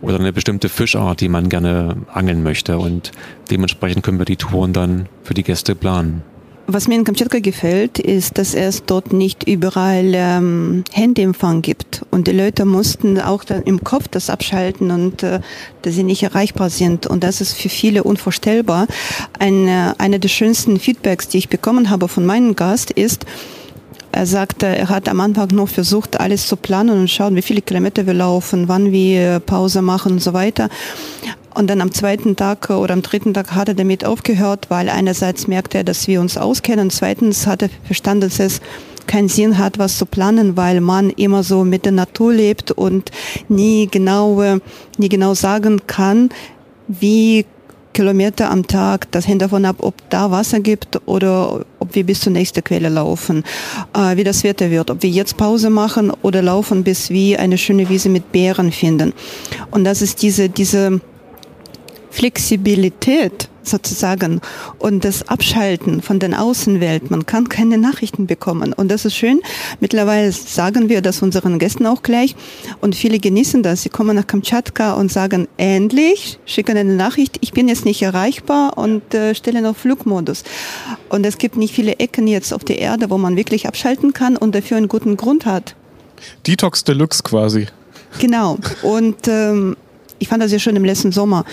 [0.03, 2.77] oder eine bestimmte Fischart, die man gerne angeln möchte.
[2.77, 3.11] Und
[3.49, 6.21] dementsprechend können wir die Touren dann für die Gäste planen.
[6.65, 12.05] Was mir in Kamtschatka gefällt, ist, dass es dort nicht überall ähm, Handyempfang gibt.
[12.09, 15.41] Und die Leute mussten auch dann im Kopf das abschalten und äh,
[15.81, 17.05] dass sie nicht erreichbar sind.
[17.05, 18.87] Und das ist für viele unvorstellbar.
[19.39, 23.25] Eine, eine der schönsten Feedbacks, die ich bekommen habe von meinem Gast, ist,
[24.13, 27.61] er sagte, er hat am Anfang noch versucht, alles zu planen und schauen, wie viele
[27.61, 30.69] Kilometer wir laufen, wann wir Pause machen und so weiter.
[31.55, 35.47] Und dann am zweiten Tag oder am dritten Tag hat er damit aufgehört, weil einerseits
[35.47, 38.61] merkte er, dass wir uns auskennen, zweitens hat er verstanden, dass es
[39.07, 43.11] keinen Sinn hat, was zu planen, weil man immer so mit der Natur lebt und
[43.49, 44.59] nie genau,
[44.97, 46.29] nie genau sagen kann,
[46.87, 47.45] wie
[47.93, 49.11] Kilometer am Tag.
[49.11, 52.89] Das hängt davon ab, ob da Wasser gibt oder ob wir bis zur nächsten Quelle
[52.89, 53.43] laufen.
[53.93, 57.57] Äh, wie das Wetter wird, ob wir jetzt Pause machen oder laufen, bis wir eine
[57.57, 59.13] schöne Wiese mit Bären finden.
[59.71, 60.99] Und das ist diese, diese
[62.09, 64.41] Flexibilität, sozusagen
[64.79, 67.11] und das Abschalten von der Außenwelt.
[67.11, 69.41] Man kann keine Nachrichten bekommen und das ist schön.
[69.79, 72.35] Mittlerweile sagen wir das unseren Gästen auch gleich
[72.81, 73.83] und viele genießen das.
[73.83, 78.77] Sie kommen nach Kamtschatka und sagen endlich, schicken eine Nachricht, ich bin jetzt nicht erreichbar
[78.77, 80.43] und äh, stellen auf Flugmodus.
[81.09, 84.37] Und es gibt nicht viele Ecken jetzt auf der Erde, wo man wirklich abschalten kann
[84.37, 85.75] und dafür einen guten Grund hat.
[86.47, 87.67] Detox Deluxe quasi.
[88.19, 88.57] Genau.
[88.81, 89.75] Und ähm,
[90.19, 91.45] ich fand das ja schon im letzten Sommer.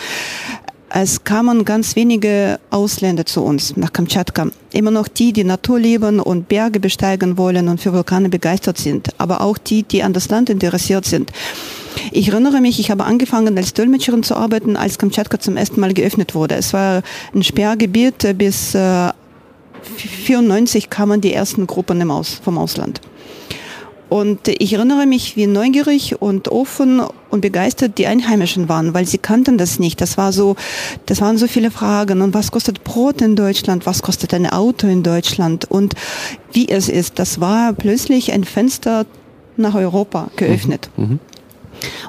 [0.92, 4.48] Es kamen ganz wenige Ausländer zu uns nach Kamtschatka.
[4.72, 9.09] Immer noch die, die Natur lieben und Berge besteigen wollen und für Vulkane begeistert sind,
[9.18, 11.31] aber auch die, die an das Land interessiert sind.
[12.11, 15.94] Ich erinnere mich, ich habe angefangen als Dolmetscherin zu arbeiten, als Kamtschatka zum ersten Mal
[15.94, 16.57] geöffnet wurde.
[16.57, 19.12] Es war ein Sperrgebiet bis äh,
[19.81, 22.00] 1994 kamen die ersten Gruppen
[22.42, 23.00] vom Ausland.
[24.11, 29.18] Und ich erinnere mich, wie neugierig und offen und begeistert die Einheimischen waren, weil sie
[29.18, 30.01] kannten das nicht.
[30.01, 30.57] Das war so,
[31.07, 32.20] das waren so viele Fragen.
[32.20, 33.87] Und was kostet Brot in Deutschland?
[33.87, 35.64] Was kostet ein Auto in Deutschland?
[35.70, 35.94] Und
[36.53, 37.20] wie es ist.
[37.20, 39.07] Das war plötzlich ein Fenster
[39.57, 40.90] nach Europa geöffnet.
[40.96, 41.05] Mhm.
[41.05, 41.18] Mhm.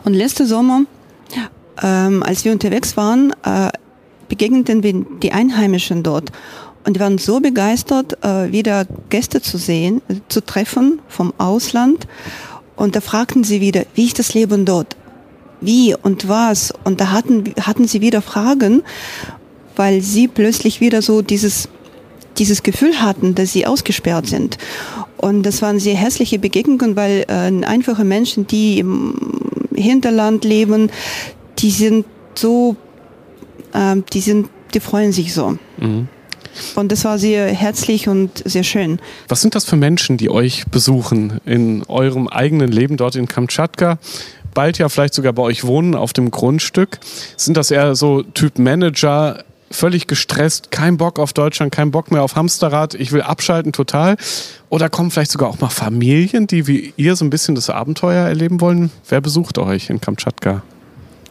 [0.04, 0.82] Und letzte Sommer,
[1.84, 3.70] ähm, als wir unterwegs waren, äh,
[4.28, 6.32] begegneten wir die Einheimischen dort.
[6.84, 12.08] Und die waren so begeistert, äh, wieder Gäste zu sehen, zu treffen vom Ausland.
[12.76, 14.96] Und da fragten sie wieder, wie ist das Leben dort?
[15.60, 16.74] Wie und was?
[16.84, 18.82] Und da hatten, hatten sie wieder Fragen,
[19.76, 21.70] weil sie plötzlich wieder so dieses,
[22.40, 24.58] dieses Gefühl hatten, dass sie ausgesperrt sind.
[25.18, 29.14] Und das waren sehr hässliche Begegnungen, weil äh, einfache Menschen, die im
[29.76, 30.90] Hinterland leben,
[31.60, 32.76] die sind so,
[33.74, 35.58] äh, die sind, die freuen sich so.
[35.78, 36.08] Mhm.
[36.76, 39.00] Und das war sehr herzlich und sehr schön.
[39.28, 43.98] Was sind das für Menschen, die euch besuchen in eurem eigenen Leben dort in Kamtschatka?
[44.54, 47.00] Bald ja vielleicht sogar bei euch wohnen auf dem Grundstück.
[47.38, 52.24] Sind das eher so Typ Manager, völlig gestresst, kein Bock auf Deutschland, kein Bock mehr
[52.24, 54.18] auf Hamsterrad, ich will abschalten total?
[54.70, 58.28] Oder kommen vielleicht sogar auch mal Familien, die wie ihr so ein bisschen das Abenteuer
[58.28, 58.92] erleben wollen?
[59.08, 60.62] Wer besucht euch in Kamtschatka?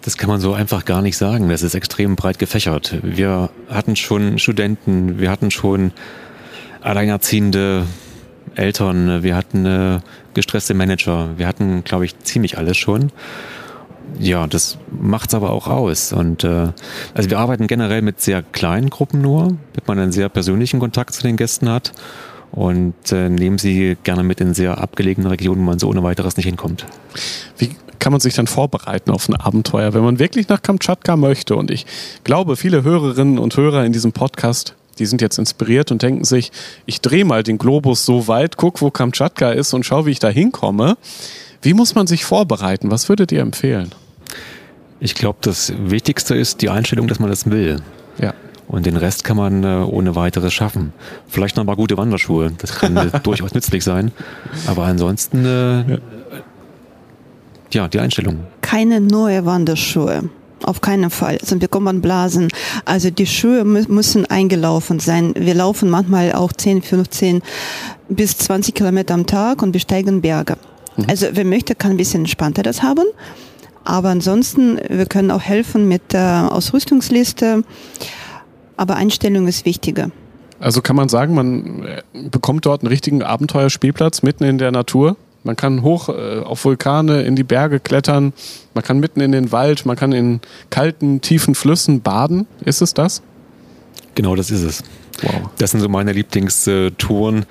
[0.03, 1.49] Das kann man so einfach gar nicht sagen.
[1.49, 2.99] Das ist extrem breit gefächert.
[3.03, 5.93] Wir hatten schon Studenten, wir hatten schon
[6.81, 7.85] alleinerziehende
[8.55, 10.01] Eltern, wir hatten äh,
[10.35, 13.13] gestresste Manager, wir hatten, glaube ich, ziemlich alles schon.
[14.19, 16.13] Ja, das macht's aber auch aus.
[16.13, 16.69] Und äh,
[17.15, 21.15] also wir arbeiten generell mit sehr kleinen Gruppen nur, damit man einen sehr persönlichen Kontakt
[21.15, 21.93] zu den Gästen hat
[22.51, 26.37] und äh, nehmen sie gerne mit in sehr abgelegene Regionen, wo man so ohne weiteres
[26.37, 26.87] nicht hinkommt.
[27.59, 31.55] Wie kann man sich dann vorbereiten auf ein Abenteuer, wenn man wirklich nach Kamtschatka möchte?
[31.55, 31.87] Und ich
[32.25, 36.53] glaube, viele Hörerinnen und Hörer in diesem Podcast die sind jetzt inspiriert und denken sich,
[36.85, 40.19] ich drehe mal den Globus so weit, guck, wo Kamtschatka ist und schau, wie ich
[40.19, 40.97] da hinkomme.
[41.63, 42.91] Wie muss man sich vorbereiten?
[42.91, 43.91] Was würdet ihr empfehlen?
[45.01, 47.81] Ich glaube, das Wichtigste ist die Einstellung, dass man das will.
[48.21, 48.35] Ja.
[48.69, 50.93] Und den Rest kann man äh, ohne weiteres schaffen.
[51.27, 52.53] Vielleicht noch mal gute Wanderschuhe.
[52.59, 54.13] Das kann durchaus nützlich sein.
[54.67, 55.99] Aber ansonsten, äh, ja.
[57.75, 58.41] Ja, die Einstellung.
[58.61, 60.31] Keine neue Wanderschuhe.
[60.63, 62.49] Auf keinen Fall, sonst bekommt man Blasen.
[62.85, 65.33] Also die Schuhe müssen eingelaufen sein.
[65.35, 67.43] Wir laufen manchmal auch 10, 15
[68.11, 70.57] bis 20 Kilometer am Tag und besteigen Berge.
[70.97, 71.07] Mhm.
[71.09, 73.07] Also wer möchte, kann ein bisschen entspannter das haben.
[73.85, 77.65] Aber ansonsten, wir können auch helfen mit der Ausrüstungsliste.
[78.77, 80.11] Aber Einstellung ist wichtiger.
[80.59, 85.17] Also kann man sagen, man äh, bekommt dort einen richtigen Abenteuerspielplatz mitten in der Natur?
[85.43, 88.33] Man kann hoch äh, auf Vulkane in die Berge klettern,
[88.75, 92.47] man kann mitten in den Wald, man kann in kalten, tiefen Flüssen baden.
[92.65, 93.23] Ist es das?
[94.15, 94.83] Genau, das ist es.
[95.23, 95.51] Wow.
[95.59, 97.47] Das sind so meine Lieblingstouren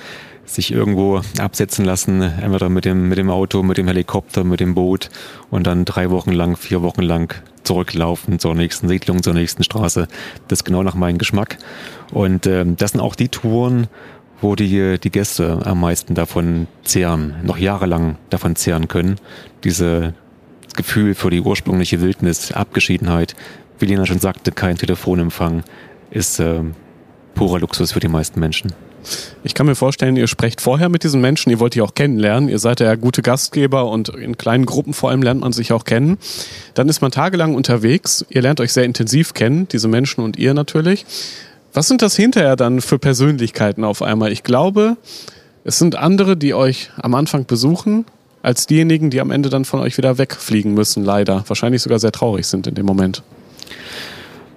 [0.46, 4.74] sich irgendwo absetzen lassen, entweder mit dem, mit dem Auto, mit dem Helikopter, mit dem
[4.74, 5.10] Boot
[5.52, 10.08] und dann drei Wochen lang, vier Wochen lang zurücklaufen zur nächsten Siedlung, zur nächsten Straße.
[10.48, 11.60] Das ist genau nach meinem Geschmack.
[12.12, 13.88] Und äh, das sind auch die Touren,
[14.42, 19.16] wo die, die Gäste am meisten davon zehren, noch jahrelang davon zehren können.
[19.64, 20.14] Diese
[20.76, 23.36] Gefühl für die ursprüngliche Wildnis, Abgeschiedenheit,
[23.80, 25.64] wie Lena schon sagte, kein Telefonempfang,
[26.12, 26.62] ist äh,
[27.36, 28.74] purer Luxus für die meisten Menschen.
[29.44, 32.50] Ich kann mir vorstellen, ihr sprecht vorher mit diesen Menschen, ihr wollt die auch kennenlernen,
[32.50, 35.86] ihr seid ja gute Gastgeber und in kleinen Gruppen vor allem lernt man sich auch
[35.86, 36.18] kennen.
[36.74, 40.54] Dann ist man tagelang unterwegs, ihr lernt euch sehr intensiv kennen, diese Menschen und ihr
[40.54, 41.06] natürlich.
[41.74, 44.32] Was sind das hinterher dann für Persönlichkeiten auf einmal?
[44.32, 44.98] Ich glaube,
[45.64, 48.06] es sind andere, die euch am Anfang besuchen,
[48.42, 51.44] als diejenigen, die am Ende dann von euch wieder wegfliegen müssen, leider.
[51.48, 53.22] Wahrscheinlich sogar sehr traurig sind in dem Moment.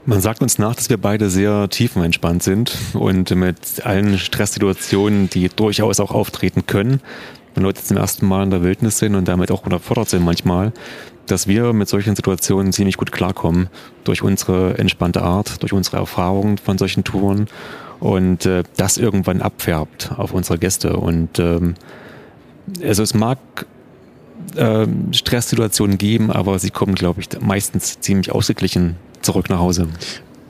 [0.06, 5.48] Man sagt uns nach, dass wir beide sehr tiefenentspannt sind und mit allen Stresssituationen, die
[5.48, 7.00] durchaus auch auftreten können,
[7.54, 10.72] wenn Leute zum ersten Mal in der Wildnis sind und damit auch unterfordert sind manchmal,
[11.26, 13.68] dass wir mit solchen Situationen ziemlich gut klarkommen
[14.04, 17.46] durch unsere entspannte Art, durch unsere Erfahrungen von solchen Touren
[18.00, 20.96] und äh, das irgendwann abfärbt auf unsere Gäste.
[20.96, 21.74] Und ähm,
[22.82, 23.38] also es mag
[24.56, 29.88] äh, Stresssituationen geben, aber sie kommen, glaube ich, meistens ziemlich ausgeglichen zurück nach Hause.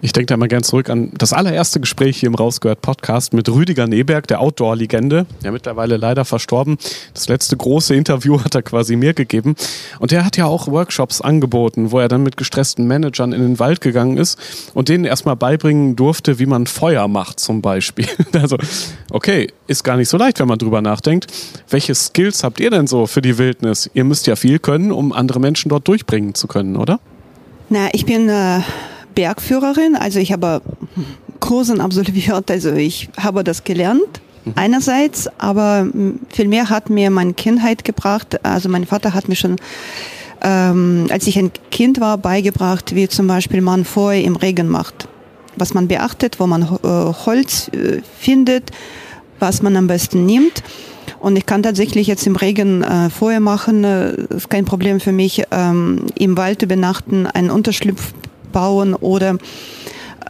[0.04, 3.48] Ich denke da mal gern zurück an das allererste Gespräch hier im Rausgehört Podcast mit
[3.48, 6.76] Rüdiger Neberg, der Outdoor-Legende, ja mittlerweile leider verstorben.
[7.14, 9.54] Das letzte große Interview hat er quasi mir gegeben.
[10.00, 13.60] Und der hat ja auch Workshops angeboten, wo er dann mit gestressten Managern in den
[13.60, 14.40] Wald gegangen ist
[14.74, 18.06] und denen erstmal beibringen durfte, wie man Feuer macht zum Beispiel.
[18.32, 18.56] Also,
[19.10, 21.26] okay, ist gar nicht so leicht, wenn man drüber nachdenkt.
[21.68, 23.88] Welche Skills habt ihr denn so für die Wildnis?
[23.94, 26.98] Ihr müsst ja viel können, um andere Menschen dort durchbringen zu können, oder?
[27.68, 28.62] Na, ich bin äh,
[29.14, 30.62] Bergführerin, also ich habe
[31.40, 32.50] Kursen absolviert.
[32.50, 34.52] Also ich habe das gelernt mhm.
[34.54, 35.86] einerseits, aber
[36.30, 38.44] viel mehr hat mir meine Kindheit gebracht.
[38.44, 39.56] Also mein Vater hat mir schon
[40.44, 45.08] ähm, als ich ein Kind war, beigebracht, wie zum Beispiel man vorher im Regen macht.
[45.56, 46.88] Was man beachtet, wo man äh,
[47.26, 48.70] Holz äh, findet,
[49.38, 50.62] was man am besten nimmt.
[51.20, 55.12] Und ich kann tatsächlich jetzt im Regen äh, vorher machen, äh, ist kein Problem für
[55.12, 58.12] mich, ähm, im Wald übernachten, einen Unterschlupf
[58.52, 59.38] bauen oder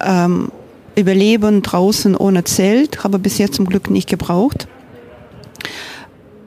[0.00, 0.50] ähm,
[0.94, 3.04] überleben draußen ohne Zelt.
[3.04, 4.68] Habe bis jetzt zum Glück nicht gebraucht.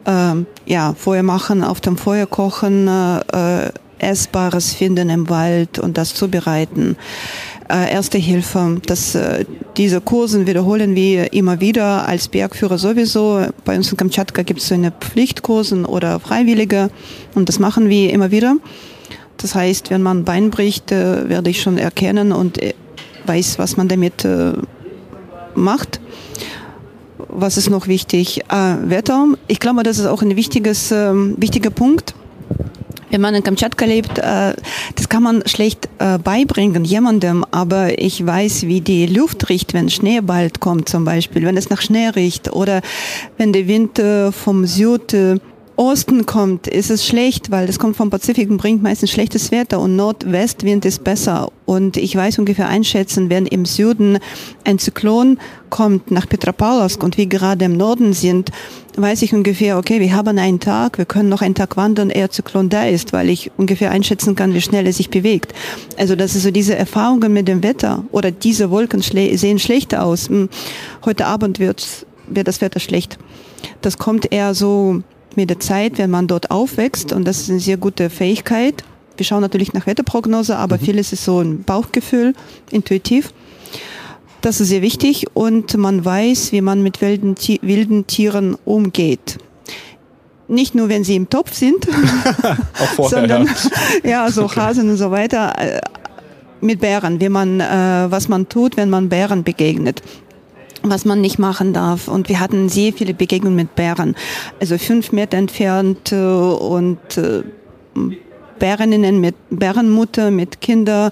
[0.05, 6.13] Ähm, ja, Feuer machen, auf dem Feuer kochen, äh, Essbares finden im Wald und das
[6.13, 6.97] zubereiten
[7.69, 8.79] äh, Erste Hilfe.
[8.85, 9.45] Das, äh,
[9.77, 13.45] diese Kursen wiederholen wir immer wieder als Bergführer sowieso.
[13.63, 16.89] Bei uns in Kamtschatka gibt es so eine Pflichtkursen oder Freiwillige
[17.33, 18.55] und das machen wir immer wieder.
[19.37, 22.73] Das heißt, wenn man Bein bricht, äh, werde ich schon erkennen und äh,
[23.25, 24.53] weiß, was man damit äh,
[25.55, 25.99] macht.
[27.17, 28.41] Was ist noch wichtig?
[28.49, 29.27] Äh, Wetter.
[29.47, 32.13] Ich glaube, das ist auch ein wichtiges, ähm, wichtiger Punkt
[33.11, 35.87] wenn man in Kamtschatka lebt, das kann man schlecht
[36.23, 41.45] beibringen jemandem, aber ich weiß, wie die Luft riecht, wenn Schnee bald kommt zum Beispiel,
[41.45, 42.81] wenn es nach Schnee riecht oder
[43.37, 44.01] wenn der Wind
[44.33, 45.15] vom Süd
[45.77, 49.79] Osten kommt, ist es schlecht, weil das kommt vom Pazifik und bringt meistens schlechtes Wetter
[49.81, 51.51] und Nordwestwind ist besser.
[51.65, 54.19] Und ich weiß ungefähr einschätzen, wenn im Süden
[54.63, 55.37] ein Zyklon
[55.69, 58.51] kommt nach Petropavlovsk und wir gerade im Norden sind,
[58.95, 62.31] weiß ich ungefähr, okay, wir haben einen Tag, wir können noch einen Tag wandern, eher
[62.31, 65.53] Zyklon da ist, weil ich ungefähr einschätzen kann, wie schnell er sich bewegt.
[65.97, 70.29] Also das ist so diese Erfahrungen mit dem Wetter oder diese Wolken sehen schlechter aus.
[70.29, 70.47] Hm,
[71.03, 73.17] heute Abend wird, wird das Wetter schlecht.
[73.81, 75.03] Das kommt eher so
[75.35, 78.83] mit der Zeit, wenn man dort aufwächst und das ist eine sehr gute Fähigkeit.
[79.17, 80.81] Wir schauen natürlich nach Wetterprognose, aber mhm.
[80.81, 82.33] vieles ist so ein Bauchgefühl,
[82.71, 83.33] intuitiv.
[84.41, 89.39] Das ist sehr wichtig und man weiß, wie man mit wilden, wilden Tieren umgeht.
[90.47, 91.85] Nicht nur, wenn sie im Topf sind,
[92.95, 93.45] vorher, sondern
[94.03, 94.59] ja, ja so okay.
[94.59, 95.53] Hasen und so weiter.
[95.57, 95.81] Äh,
[96.61, 100.01] mit Bären, wie man, äh, was man tut, wenn man Bären begegnet
[100.89, 102.07] was man nicht machen darf.
[102.07, 104.15] Und wir hatten sehr viele Begegnungen mit Bären.
[104.59, 107.43] Also fünf Meter entfernt äh, und äh,
[108.59, 111.11] Bäreninnen mit Bärenmutter, mit Kinder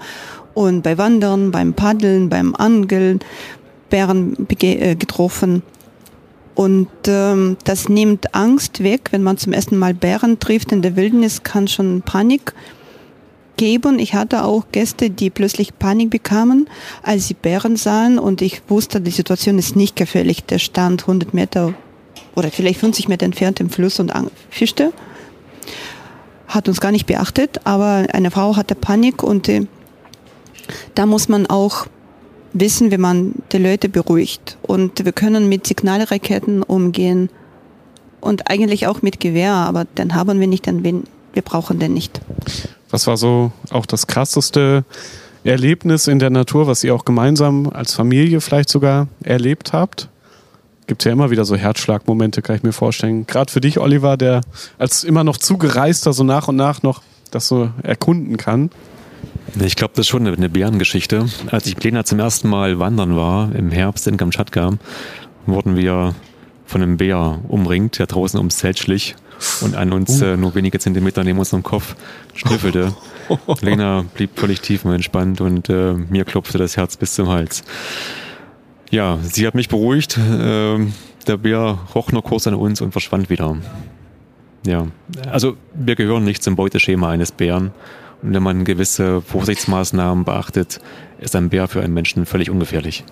[0.53, 3.19] und bei Wandern, beim Paddeln, beim Angeln
[3.89, 5.61] Bären äh, getroffen.
[6.55, 10.95] Und ähm, das nimmt Angst weg, wenn man zum ersten Mal Bären trifft in der
[10.95, 12.53] Wildnis, kann schon Panik
[13.57, 13.99] geben.
[13.99, 16.67] Ich hatte auch Gäste, die plötzlich Panik bekamen,
[17.01, 20.43] als sie Bären sahen und ich wusste, die Situation ist nicht gefährlich.
[20.43, 21.73] Der stand 100 Meter
[22.35, 24.11] oder vielleicht 50 Meter entfernt im Fluss und
[24.49, 24.91] fischte.
[26.47, 29.65] Hat uns gar nicht beachtet, aber eine Frau hatte Panik und äh,
[30.95, 31.87] da muss man auch
[32.53, 34.57] wissen, wie man die Leute beruhigt.
[34.61, 37.29] Und wir können mit Signalraketen umgehen
[38.21, 42.21] und eigentlich auch mit Gewehr, aber dann haben wir nicht, dann wir brauchen den nicht.
[42.93, 44.85] Was war so auch das krasseste
[45.43, 50.09] Erlebnis in der Natur, was ihr auch gemeinsam als Familie vielleicht sogar erlebt habt?
[50.85, 53.25] Gibt ja immer wieder so Herzschlagmomente, kann ich mir vorstellen.
[53.25, 54.41] Gerade für dich, Oliver, der
[54.77, 58.69] als immer noch zugereister so nach und nach noch das so erkunden kann.
[59.59, 61.25] Ich glaube, das ist schon eine Bärengeschichte.
[61.49, 64.77] Als ich Plena zum ersten Mal wandern war, im Herbst in Kamtschatka,
[65.47, 66.13] wurden wir
[66.67, 69.15] von einem Bär umringt, der draußen ums Zelt schlich
[69.61, 70.25] und an uns uh.
[70.25, 71.95] äh, nur wenige Zentimeter neben unserem Kopf
[72.33, 72.93] schnüffelte.
[73.61, 77.63] Lena blieb völlig tiefenentspannt und äh, mir klopfte das Herz bis zum Hals.
[78.89, 80.17] Ja, sie hat mich beruhigt.
[80.17, 80.85] Äh,
[81.27, 83.57] der Bär roch nur kurz an uns und verschwand wieder.
[84.65, 84.87] Ja,
[85.29, 87.71] also wir gehören nicht zum Beuteschema eines Bären.
[88.21, 90.79] Und wenn man gewisse Vorsichtsmaßnahmen beachtet,
[91.19, 93.03] ist ein Bär für einen Menschen völlig ungefährlich.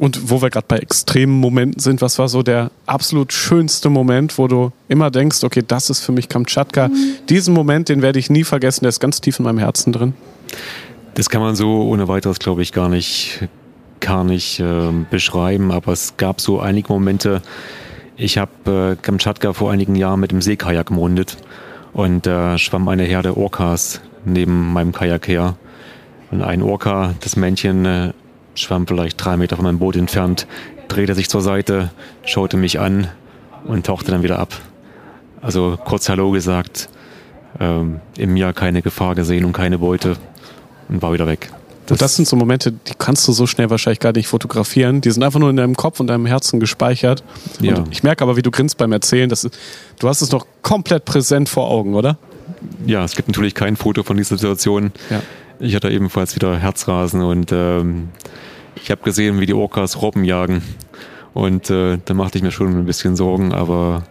[0.00, 4.38] Und wo wir gerade bei extremen Momenten sind, was war so der absolut schönste Moment,
[4.38, 6.88] wo du immer denkst, okay, das ist für mich Kamtschatka.
[6.88, 7.16] Mhm.
[7.28, 10.14] Diesen Moment, den werde ich nie vergessen, der ist ganz tief in meinem Herzen drin.
[11.16, 13.46] Das kann man so ohne weiteres, glaube ich, gar nicht,
[14.00, 15.70] gar nicht äh, beschreiben.
[15.70, 17.42] Aber es gab so einige Momente.
[18.16, 21.36] Ich habe äh, Kamtschatka vor einigen Jahren mit dem Seekajak gemundet
[21.92, 25.56] und da äh, schwamm eine Herde Orcas neben meinem Kajak her.
[26.30, 28.12] Und ein Orca, das Männchen, äh,
[28.60, 30.46] schwamm vielleicht drei Meter von meinem Boot entfernt,
[30.88, 31.90] drehte sich zur Seite,
[32.24, 33.08] schaute mich an
[33.64, 34.54] und tauchte dann wieder ab.
[35.42, 36.88] Also kurz Hallo gesagt,
[37.58, 40.16] ähm, im Jahr keine Gefahr gesehen und keine Beute
[40.88, 41.50] und war wieder weg.
[41.86, 45.00] Das, und das sind so Momente, die kannst du so schnell wahrscheinlich gar nicht fotografieren.
[45.00, 47.24] Die sind einfach nur in deinem Kopf und deinem Herzen gespeichert.
[47.60, 47.76] Ja.
[47.76, 49.28] Und ich merke aber, wie du grinst beim Erzählen.
[49.28, 49.48] Dass,
[49.98, 52.16] du hast es noch komplett präsent vor Augen, oder?
[52.86, 54.92] Ja, es gibt natürlich kein Foto von dieser Situation.
[55.10, 55.22] Ja.
[55.58, 58.10] Ich hatte ebenfalls wieder Herzrasen und ähm,
[58.82, 60.62] Ich habe gesehen, wie die Orcas Robben jagen.
[61.34, 64.04] Und äh, da machte ich mir schon ein bisschen Sorgen, aber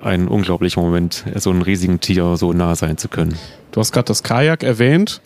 [0.00, 3.36] ein unglaublicher Moment, so einem riesigen Tier so nah sein zu können.
[3.70, 5.20] Du hast gerade das Kajak erwähnt.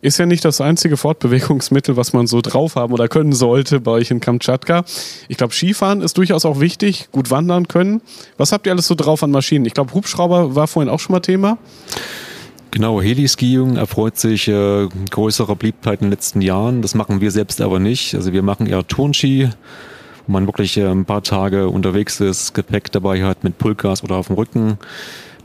[0.00, 3.92] Ist ja nicht das einzige Fortbewegungsmittel, was man so drauf haben oder können sollte bei
[3.92, 4.84] euch in Kamtschatka.
[5.28, 8.02] Ich glaube, Skifahren ist durchaus auch wichtig, gut wandern können.
[8.36, 9.64] Was habt ihr alles so drauf an Maschinen?
[9.64, 11.56] Ich glaube, Hubschrauber war vorhin auch schon mal Thema.
[12.72, 16.80] Genau, Heliskiing erfreut sich äh, größerer Beliebtheit in den letzten Jahren.
[16.80, 18.14] Das machen wir selbst aber nicht.
[18.14, 19.50] Also wir machen eher Turnski,
[20.26, 24.16] wo man wirklich äh, ein paar Tage unterwegs ist, Gepäck dabei hat mit Pulkgas oder
[24.16, 24.78] auf dem Rücken.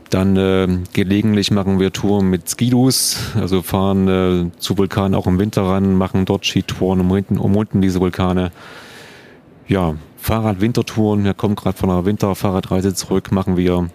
[0.08, 5.38] Dann äh, gelegentlich machen wir Touren mit Skidus, also fahren äh, zu Vulkanen auch im
[5.38, 8.52] Winter ran, machen dort Skitouren, umrunden, umrunden diese Vulkane.
[9.66, 13.90] Ja, Fahrrad-Wintertouren, wir kommen gerade von einer Winterfahrradreise zurück, machen wir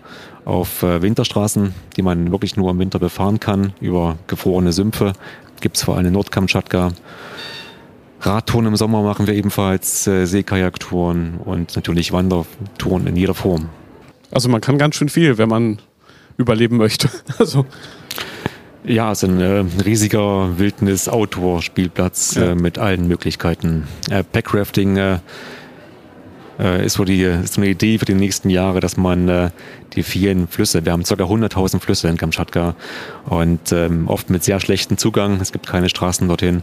[0.45, 5.13] auf äh, Winterstraßen, die man wirklich nur im Winter befahren kann, über gefrorene Sümpfe.
[5.61, 6.91] Gibt es vor allem in Nordkamtschatka.
[8.21, 13.69] Radtouren im Sommer machen wir ebenfalls, äh, Seekajaktouren und natürlich Wandertouren in jeder Form.
[14.31, 15.79] Also man kann ganz schön viel, wenn man
[16.37, 17.09] überleben möchte.
[17.37, 17.65] Also
[18.85, 22.51] ja, es ist ein äh, riesiger Wildnis-Outdoor-Spielplatz ja.
[22.51, 23.87] äh, mit allen Möglichkeiten.
[24.09, 25.19] Äh, Packrafting
[26.59, 29.49] äh, ist, so die, ist so eine Idee für die nächsten Jahre, dass man äh,
[29.93, 31.13] die vielen Flüsse, wir haben ca.
[31.13, 32.75] 100.000 Flüsse in Kamtschatka
[33.25, 35.39] und ähm, oft mit sehr schlechtem Zugang.
[35.41, 36.61] Es gibt keine Straßen dorthin.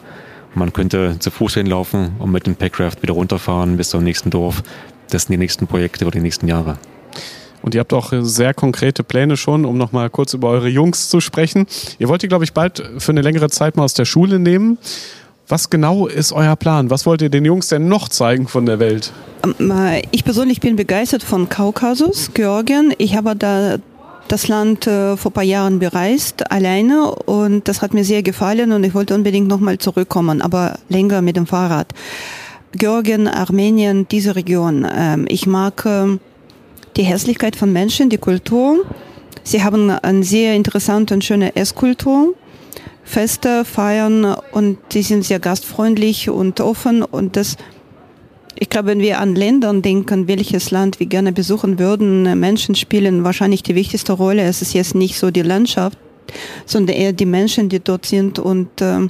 [0.54, 4.62] Man könnte zu Fuß hinlaufen und mit dem Packraft wieder runterfahren bis zum nächsten Dorf.
[5.10, 6.78] Das sind die nächsten Projekte für die nächsten Jahre.
[7.62, 11.20] Und ihr habt auch sehr konkrete Pläne schon, um nochmal kurz über eure Jungs zu
[11.20, 11.66] sprechen.
[11.98, 14.78] Ihr wollt die, glaube ich, bald für eine längere Zeit mal aus der Schule nehmen.
[15.50, 16.90] Was genau ist euer Plan?
[16.90, 19.12] Was wollt ihr den Jungs denn noch zeigen von der Welt?
[19.44, 22.94] Ähm, äh, ich persönlich bin begeistert von Kaukasus, Georgien.
[22.98, 23.78] Ich habe da
[24.28, 28.84] das Land äh, vor paar Jahren bereist, alleine und das hat mir sehr gefallen und
[28.84, 31.88] ich wollte unbedingt nochmal zurückkommen, aber länger mit dem Fahrrad.
[32.70, 34.86] Georgien, Armenien, diese Region.
[34.88, 36.20] Ähm, ich mag ähm,
[36.96, 38.84] die Hässlichkeit von Menschen, die Kultur.
[39.42, 42.34] Sie haben eine sehr interessante und schöne Esskultur.
[43.10, 47.56] Feste feiern und sie sind sehr gastfreundlich und offen und das
[48.62, 53.24] ich glaube, wenn wir an Ländern denken, welches Land wir gerne besuchen würden, Menschen spielen
[53.24, 54.42] wahrscheinlich die wichtigste Rolle.
[54.42, 55.96] Es ist jetzt nicht so die Landschaft,
[56.66, 58.38] sondern eher die Menschen, die dort sind.
[58.38, 59.08] Und äh,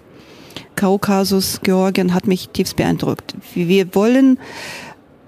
[0.76, 3.34] Kaukasus, Georgien hat mich tiefst beeindruckt.
[3.54, 4.38] Wir wollen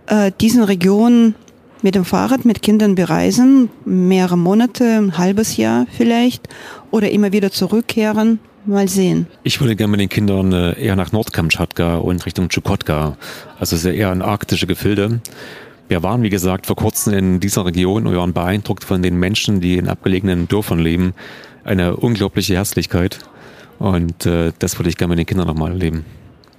[0.07, 1.35] äh, diesen Region
[1.83, 6.49] mit dem Fahrrad mit Kindern bereisen, mehrere Monate, ein halbes Jahr vielleicht,
[6.93, 8.39] oder immer wieder zurückkehren.
[8.65, 9.27] Mal sehen.
[9.43, 13.17] Ich würde gerne mit den Kindern äh, eher nach Nordkamtschatka und Richtung Chukotka,
[13.59, 15.21] also sehr eher in arktische Gefilde.
[15.89, 19.61] Wir waren, wie gesagt, vor kurzem in dieser Region und waren beeindruckt von den Menschen,
[19.61, 21.13] die in abgelegenen Dörfern leben.
[21.65, 23.19] Eine unglaubliche Herzlichkeit.
[23.79, 26.05] Und äh, das würde ich gerne mit den Kindern nochmal erleben.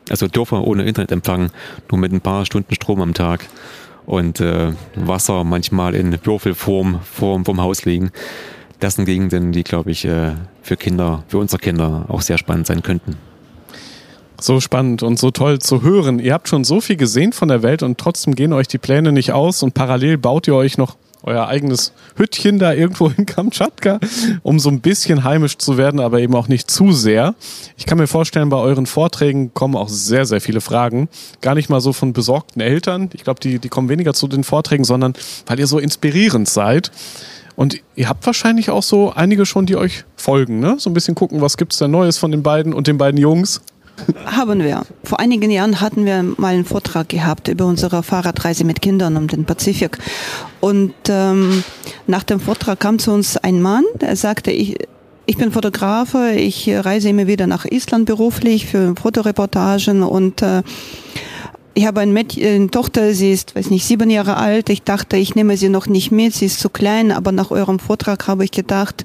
[0.10, 1.51] Also Dörfer ohne Internetempfang,
[1.89, 3.47] nur mit ein paar Stunden Strom am Tag
[4.06, 8.12] und äh, Wasser manchmal in Würfelform vorm, vom Haus liegen.
[8.84, 12.68] Das sind Gegenden, die, glaube ich, äh, für Kinder, für unsere Kinder auch sehr spannend
[12.68, 13.16] sein könnten.
[14.42, 16.20] So spannend und so toll zu hören.
[16.20, 19.14] Ihr habt schon so viel gesehen von der Welt und trotzdem gehen euch die Pläne
[19.14, 24.02] nicht aus und parallel baut ihr euch noch euer eigenes Hüttchen da irgendwo in Kamtschatka,
[24.42, 27.36] um so ein bisschen heimisch zu werden, aber eben auch nicht zu sehr.
[27.78, 31.08] Ich kann mir vorstellen, bei euren Vorträgen kommen auch sehr, sehr viele Fragen.
[31.40, 33.10] Gar nicht mal so von besorgten Eltern.
[33.14, 35.14] Ich glaube, die, die kommen weniger zu den Vorträgen, sondern
[35.46, 36.92] weil ihr so inspirierend seid.
[37.56, 40.76] Und ihr habt wahrscheinlich auch so einige schon, die euch folgen, ne?
[40.80, 43.62] So ein bisschen gucken, was gibt's da Neues von den beiden und den beiden Jungs.
[44.26, 44.84] Haben wir.
[45.04, 49.28] Vor einigen Jahren hatten wir mal einen Vortrag gehabt über unsere Fahrradreise mit Kindern um
[49.28, 49.99] den Pazifik.
[50.60, 51.64] Und ähm,
[52.08, 54.78] nach dem Vortrag kam zu uns ein Mann, der sagte, ich,
[55.28, 60.64] ich bin Fotografe, ich reise immer wieder nach Island beruflich für Fotoreportagen und äh,
[61.76, 64.70] ich habe ein Mädchen, eine Tochter, sie ist, weiß nicht, sieben Jahre alt.
[64.70, 67.80] Ich dachte, ich nehme sie noch nicht mit, sie ist zu klein, aber nach eurem
[67.80, 69.04] Vortrag habe ich gedacht,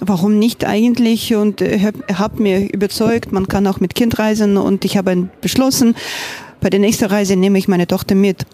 [0.00, 1.34] warum nicht eigentlich?
[1.34, 5.94] Und ihr habt mir überzeugt, man kann auch mit Kind reisen und ich habe beschlossen,
[6.60, 8.44] bei der nächsten Reise nehme ich meine Tochter mit.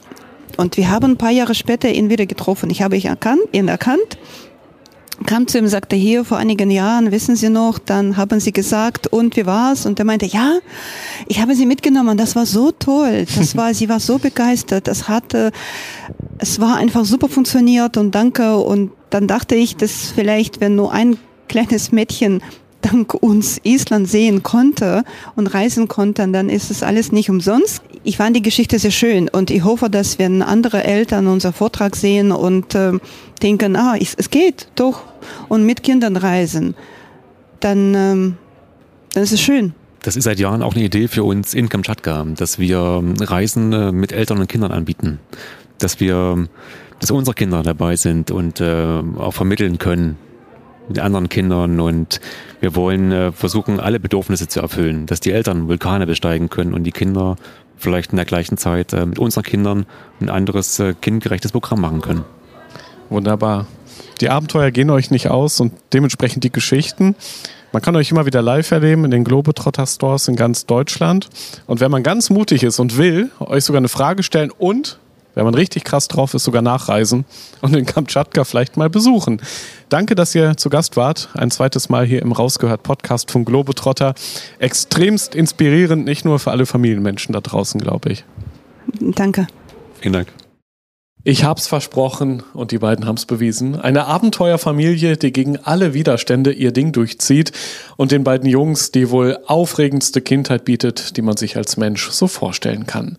[0.57, 2.71] Und wir haben ein paar Jahre später ihn wieder getroffen.
[2.71, 4.19] Ich habe ihn erkannt, ihn erkannt
[5.25, 9.07] kam zu ihm sagte, hier vor einigen Jahren, wissen Sie noch, dann haben Sie gesagt,
[9.07, 9.87] und wie war's?
[9.87, 10.59] Und er meinte, ja,
[11.27, 15.09] ich habe Sie mitgenommen, das war so toll, das war, sie war so begeistert, das
[15.09, 15.53] hatte,
[16.39, 18.57] es war einfach super funktioniert und danke.
[18.59, 21.17] Und dann dachte ich, dass vielleicht, wenn nur ein
[21.49, 22.43] kleines Mädchen
[22.87, 27.83] dank uns Island sehen konnte und reisen konnte, dann ist es alles nicht umsonst.
[28.05, 31.97] Ich fand die Geschichte sehr schön und ich hoffe, dass wenn andere Eltern unser Vortrag
[31.97, 32.93] sehen und äh,
[33.43, 35.03] denken, ah, es, es geht doch
[35.49, 36.75] und mit Kindern reisen,
[37.61, 38.37] dann, ähm,
[39.13, 39.75] dann ist es schön.
[40.03, 43.91] Das ist seit Jahren auch eine Idee für uns in Kamtschatka, dass wir Reisen äh,
[43.91, 45.19] mit Eltern und Kindern anbieten.
[45.79, 46.47] Dass wir,
[47.01, 50.17] dass unsere Kinder dabei sind und äh, auch vermitteln können
[50.89, 52.21] mit anderen Kindern und
[52.61, 56.85] wir wollen äh, versuchen, alle Bedürfnisse zu erfüllen, dass die Eltern Vulkane besteigen können und
[56.85, 57.37] die Kinder
[57.77, 59.87] vielleicht in der gleichen Zeit äh, mit unseren Kindern
[60.21, 62.25] ein anderes äh, kindgerechtes Programm machen können.
[63.11, 63.67] Wunderbar.
[64.21, 67.15] Die Abenteuer gehen euch nicht aus und dementsprechend die Geschichten.
[67.73, 71.29] Man kann euch immer wieder live erleben in den Globetrotter Stores in ganz Deutschland.
[71.67, 74.99] Und wenn man ganz mutig ist und will, euch sogar eine Frage stellen und
[75.37, 77.25] wenn man richtig krass drauf ist, sogar nachreisen
[77.61, 79.41] und den Kamtschatka vielleicht mal besuchen.
[79.89, 81.29] Danke, dass ihr zu Gast wart.
[81.35, 84.15] Ein zweites Mal hier im Rausgehört Podcast von Globetrotter.
[84.59, 88.25] Extremst inspirierend, nicht nur für alle Familienmenschen da draußen, glaube ich.
[89.01, 89.47] Danke.
[90.01, 90.46] Vielen Dank.
[91.29, 93.75] Ich hab's versprochen und die beiden haben's bewiesen.
[93.81, 97.51] Eine Abenteuerfamilie, die gegen alle Widerstände ihr Ding durchzieht
[97.97, 102.29] und den beiden Jungs die wohl aufregendste Kindheit bietet, die man sich als Mensch so
[102.29, 103.17] vorstellen kann.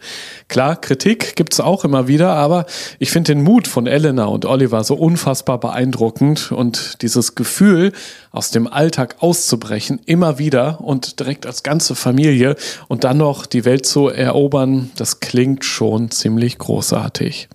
[0.47, 2.65] Klar, Kritik gibt's auch immer wieder, aber
[2.97, 7.91] ich finde den Mut von Elena und Oliver so unfassbar beeindruckend und dieses Gefühl,
[8.31, 12.55] aus dem Alltag auszubrechen, immer wieder und direkt als ganze Familie
[12.87, 17.49] und dann noch die Welt zu erobern, das klingt schon ziemlich großartig.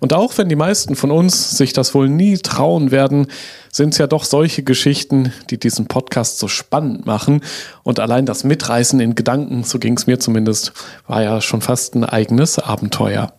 [0.00, 3.28] Und auch wenn die meisten von uns sich das wohl nie trauen werden,
[3.76, 7.42] sind es ja doch solche Geschichten, die diesen Podcast so spannend machen.
[7.82, 10.72] Und allein das Mitreißen in Gedanken, so ging es mir zumindest,
[11.06, 13.34] war ja schon fast ein eigenes Abenteuer.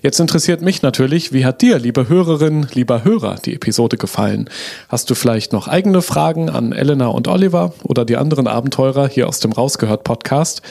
[0.00, 4.48] Jetzt interessiert mich natürlich, wie hat dir, liebe Hörerin, lieber Hörer, die Episode gefallen?
[4.88, 9.28] Hast du vielleicht noch eigene Fragen an Elena und Oliver oder die anderen Abenteurer hier
[9.28, 10.62] aus dem Rausgehört Podcast?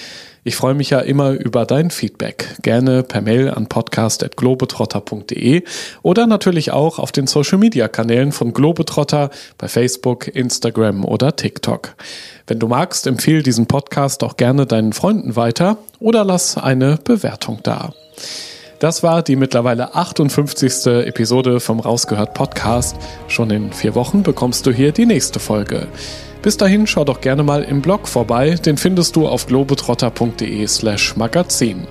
[0.43, 2.55] Ich freue mich ja immer über dein Feedback.
[2.61, 5.63] Gerne per Mail an podcast.globetrotter.de
[6.01, 11.95] oder natürlich auch auf den Social Media Kanälen von Globetrotter bei Facebook, Instagram oder TikTok.
[12.47, 17.59] Wenn du magst, empfehle diesen Podcast auch gerne deinen Freunden weiter oder lass eine Bewertung
[17.63, 17.93] da.
[18.79, 20.87] Das war die mittlerweile 58.
[21.05, 22.95] Episode vom Rausgehört Podcast.
[23.27, 25.87] Schon in vier Wochen bekommst du hier die nächste Folge.
[26.41, 31.17] Bis dahin schau doch gerne mal im Blog vorbei, den findest du auf globetrotter.de slash
[31.17, 31.85] magazin.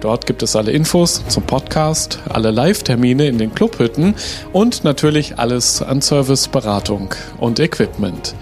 [0.00, 4.14] Dort gibt es alle Infos zum Podcast, alle Live-Termine in den Clubhütten
[4.52, 8.36] und natürlich alles an Service, Beratung und Equipment.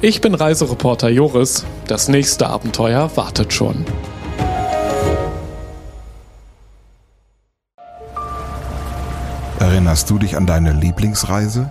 [0.00, 3.84] Ich bin Reisereporter Joris, das nächste Abenteuer wartet schon.
[9.60, 11.70] Erinnerst du dich an deine Lieblingsreise?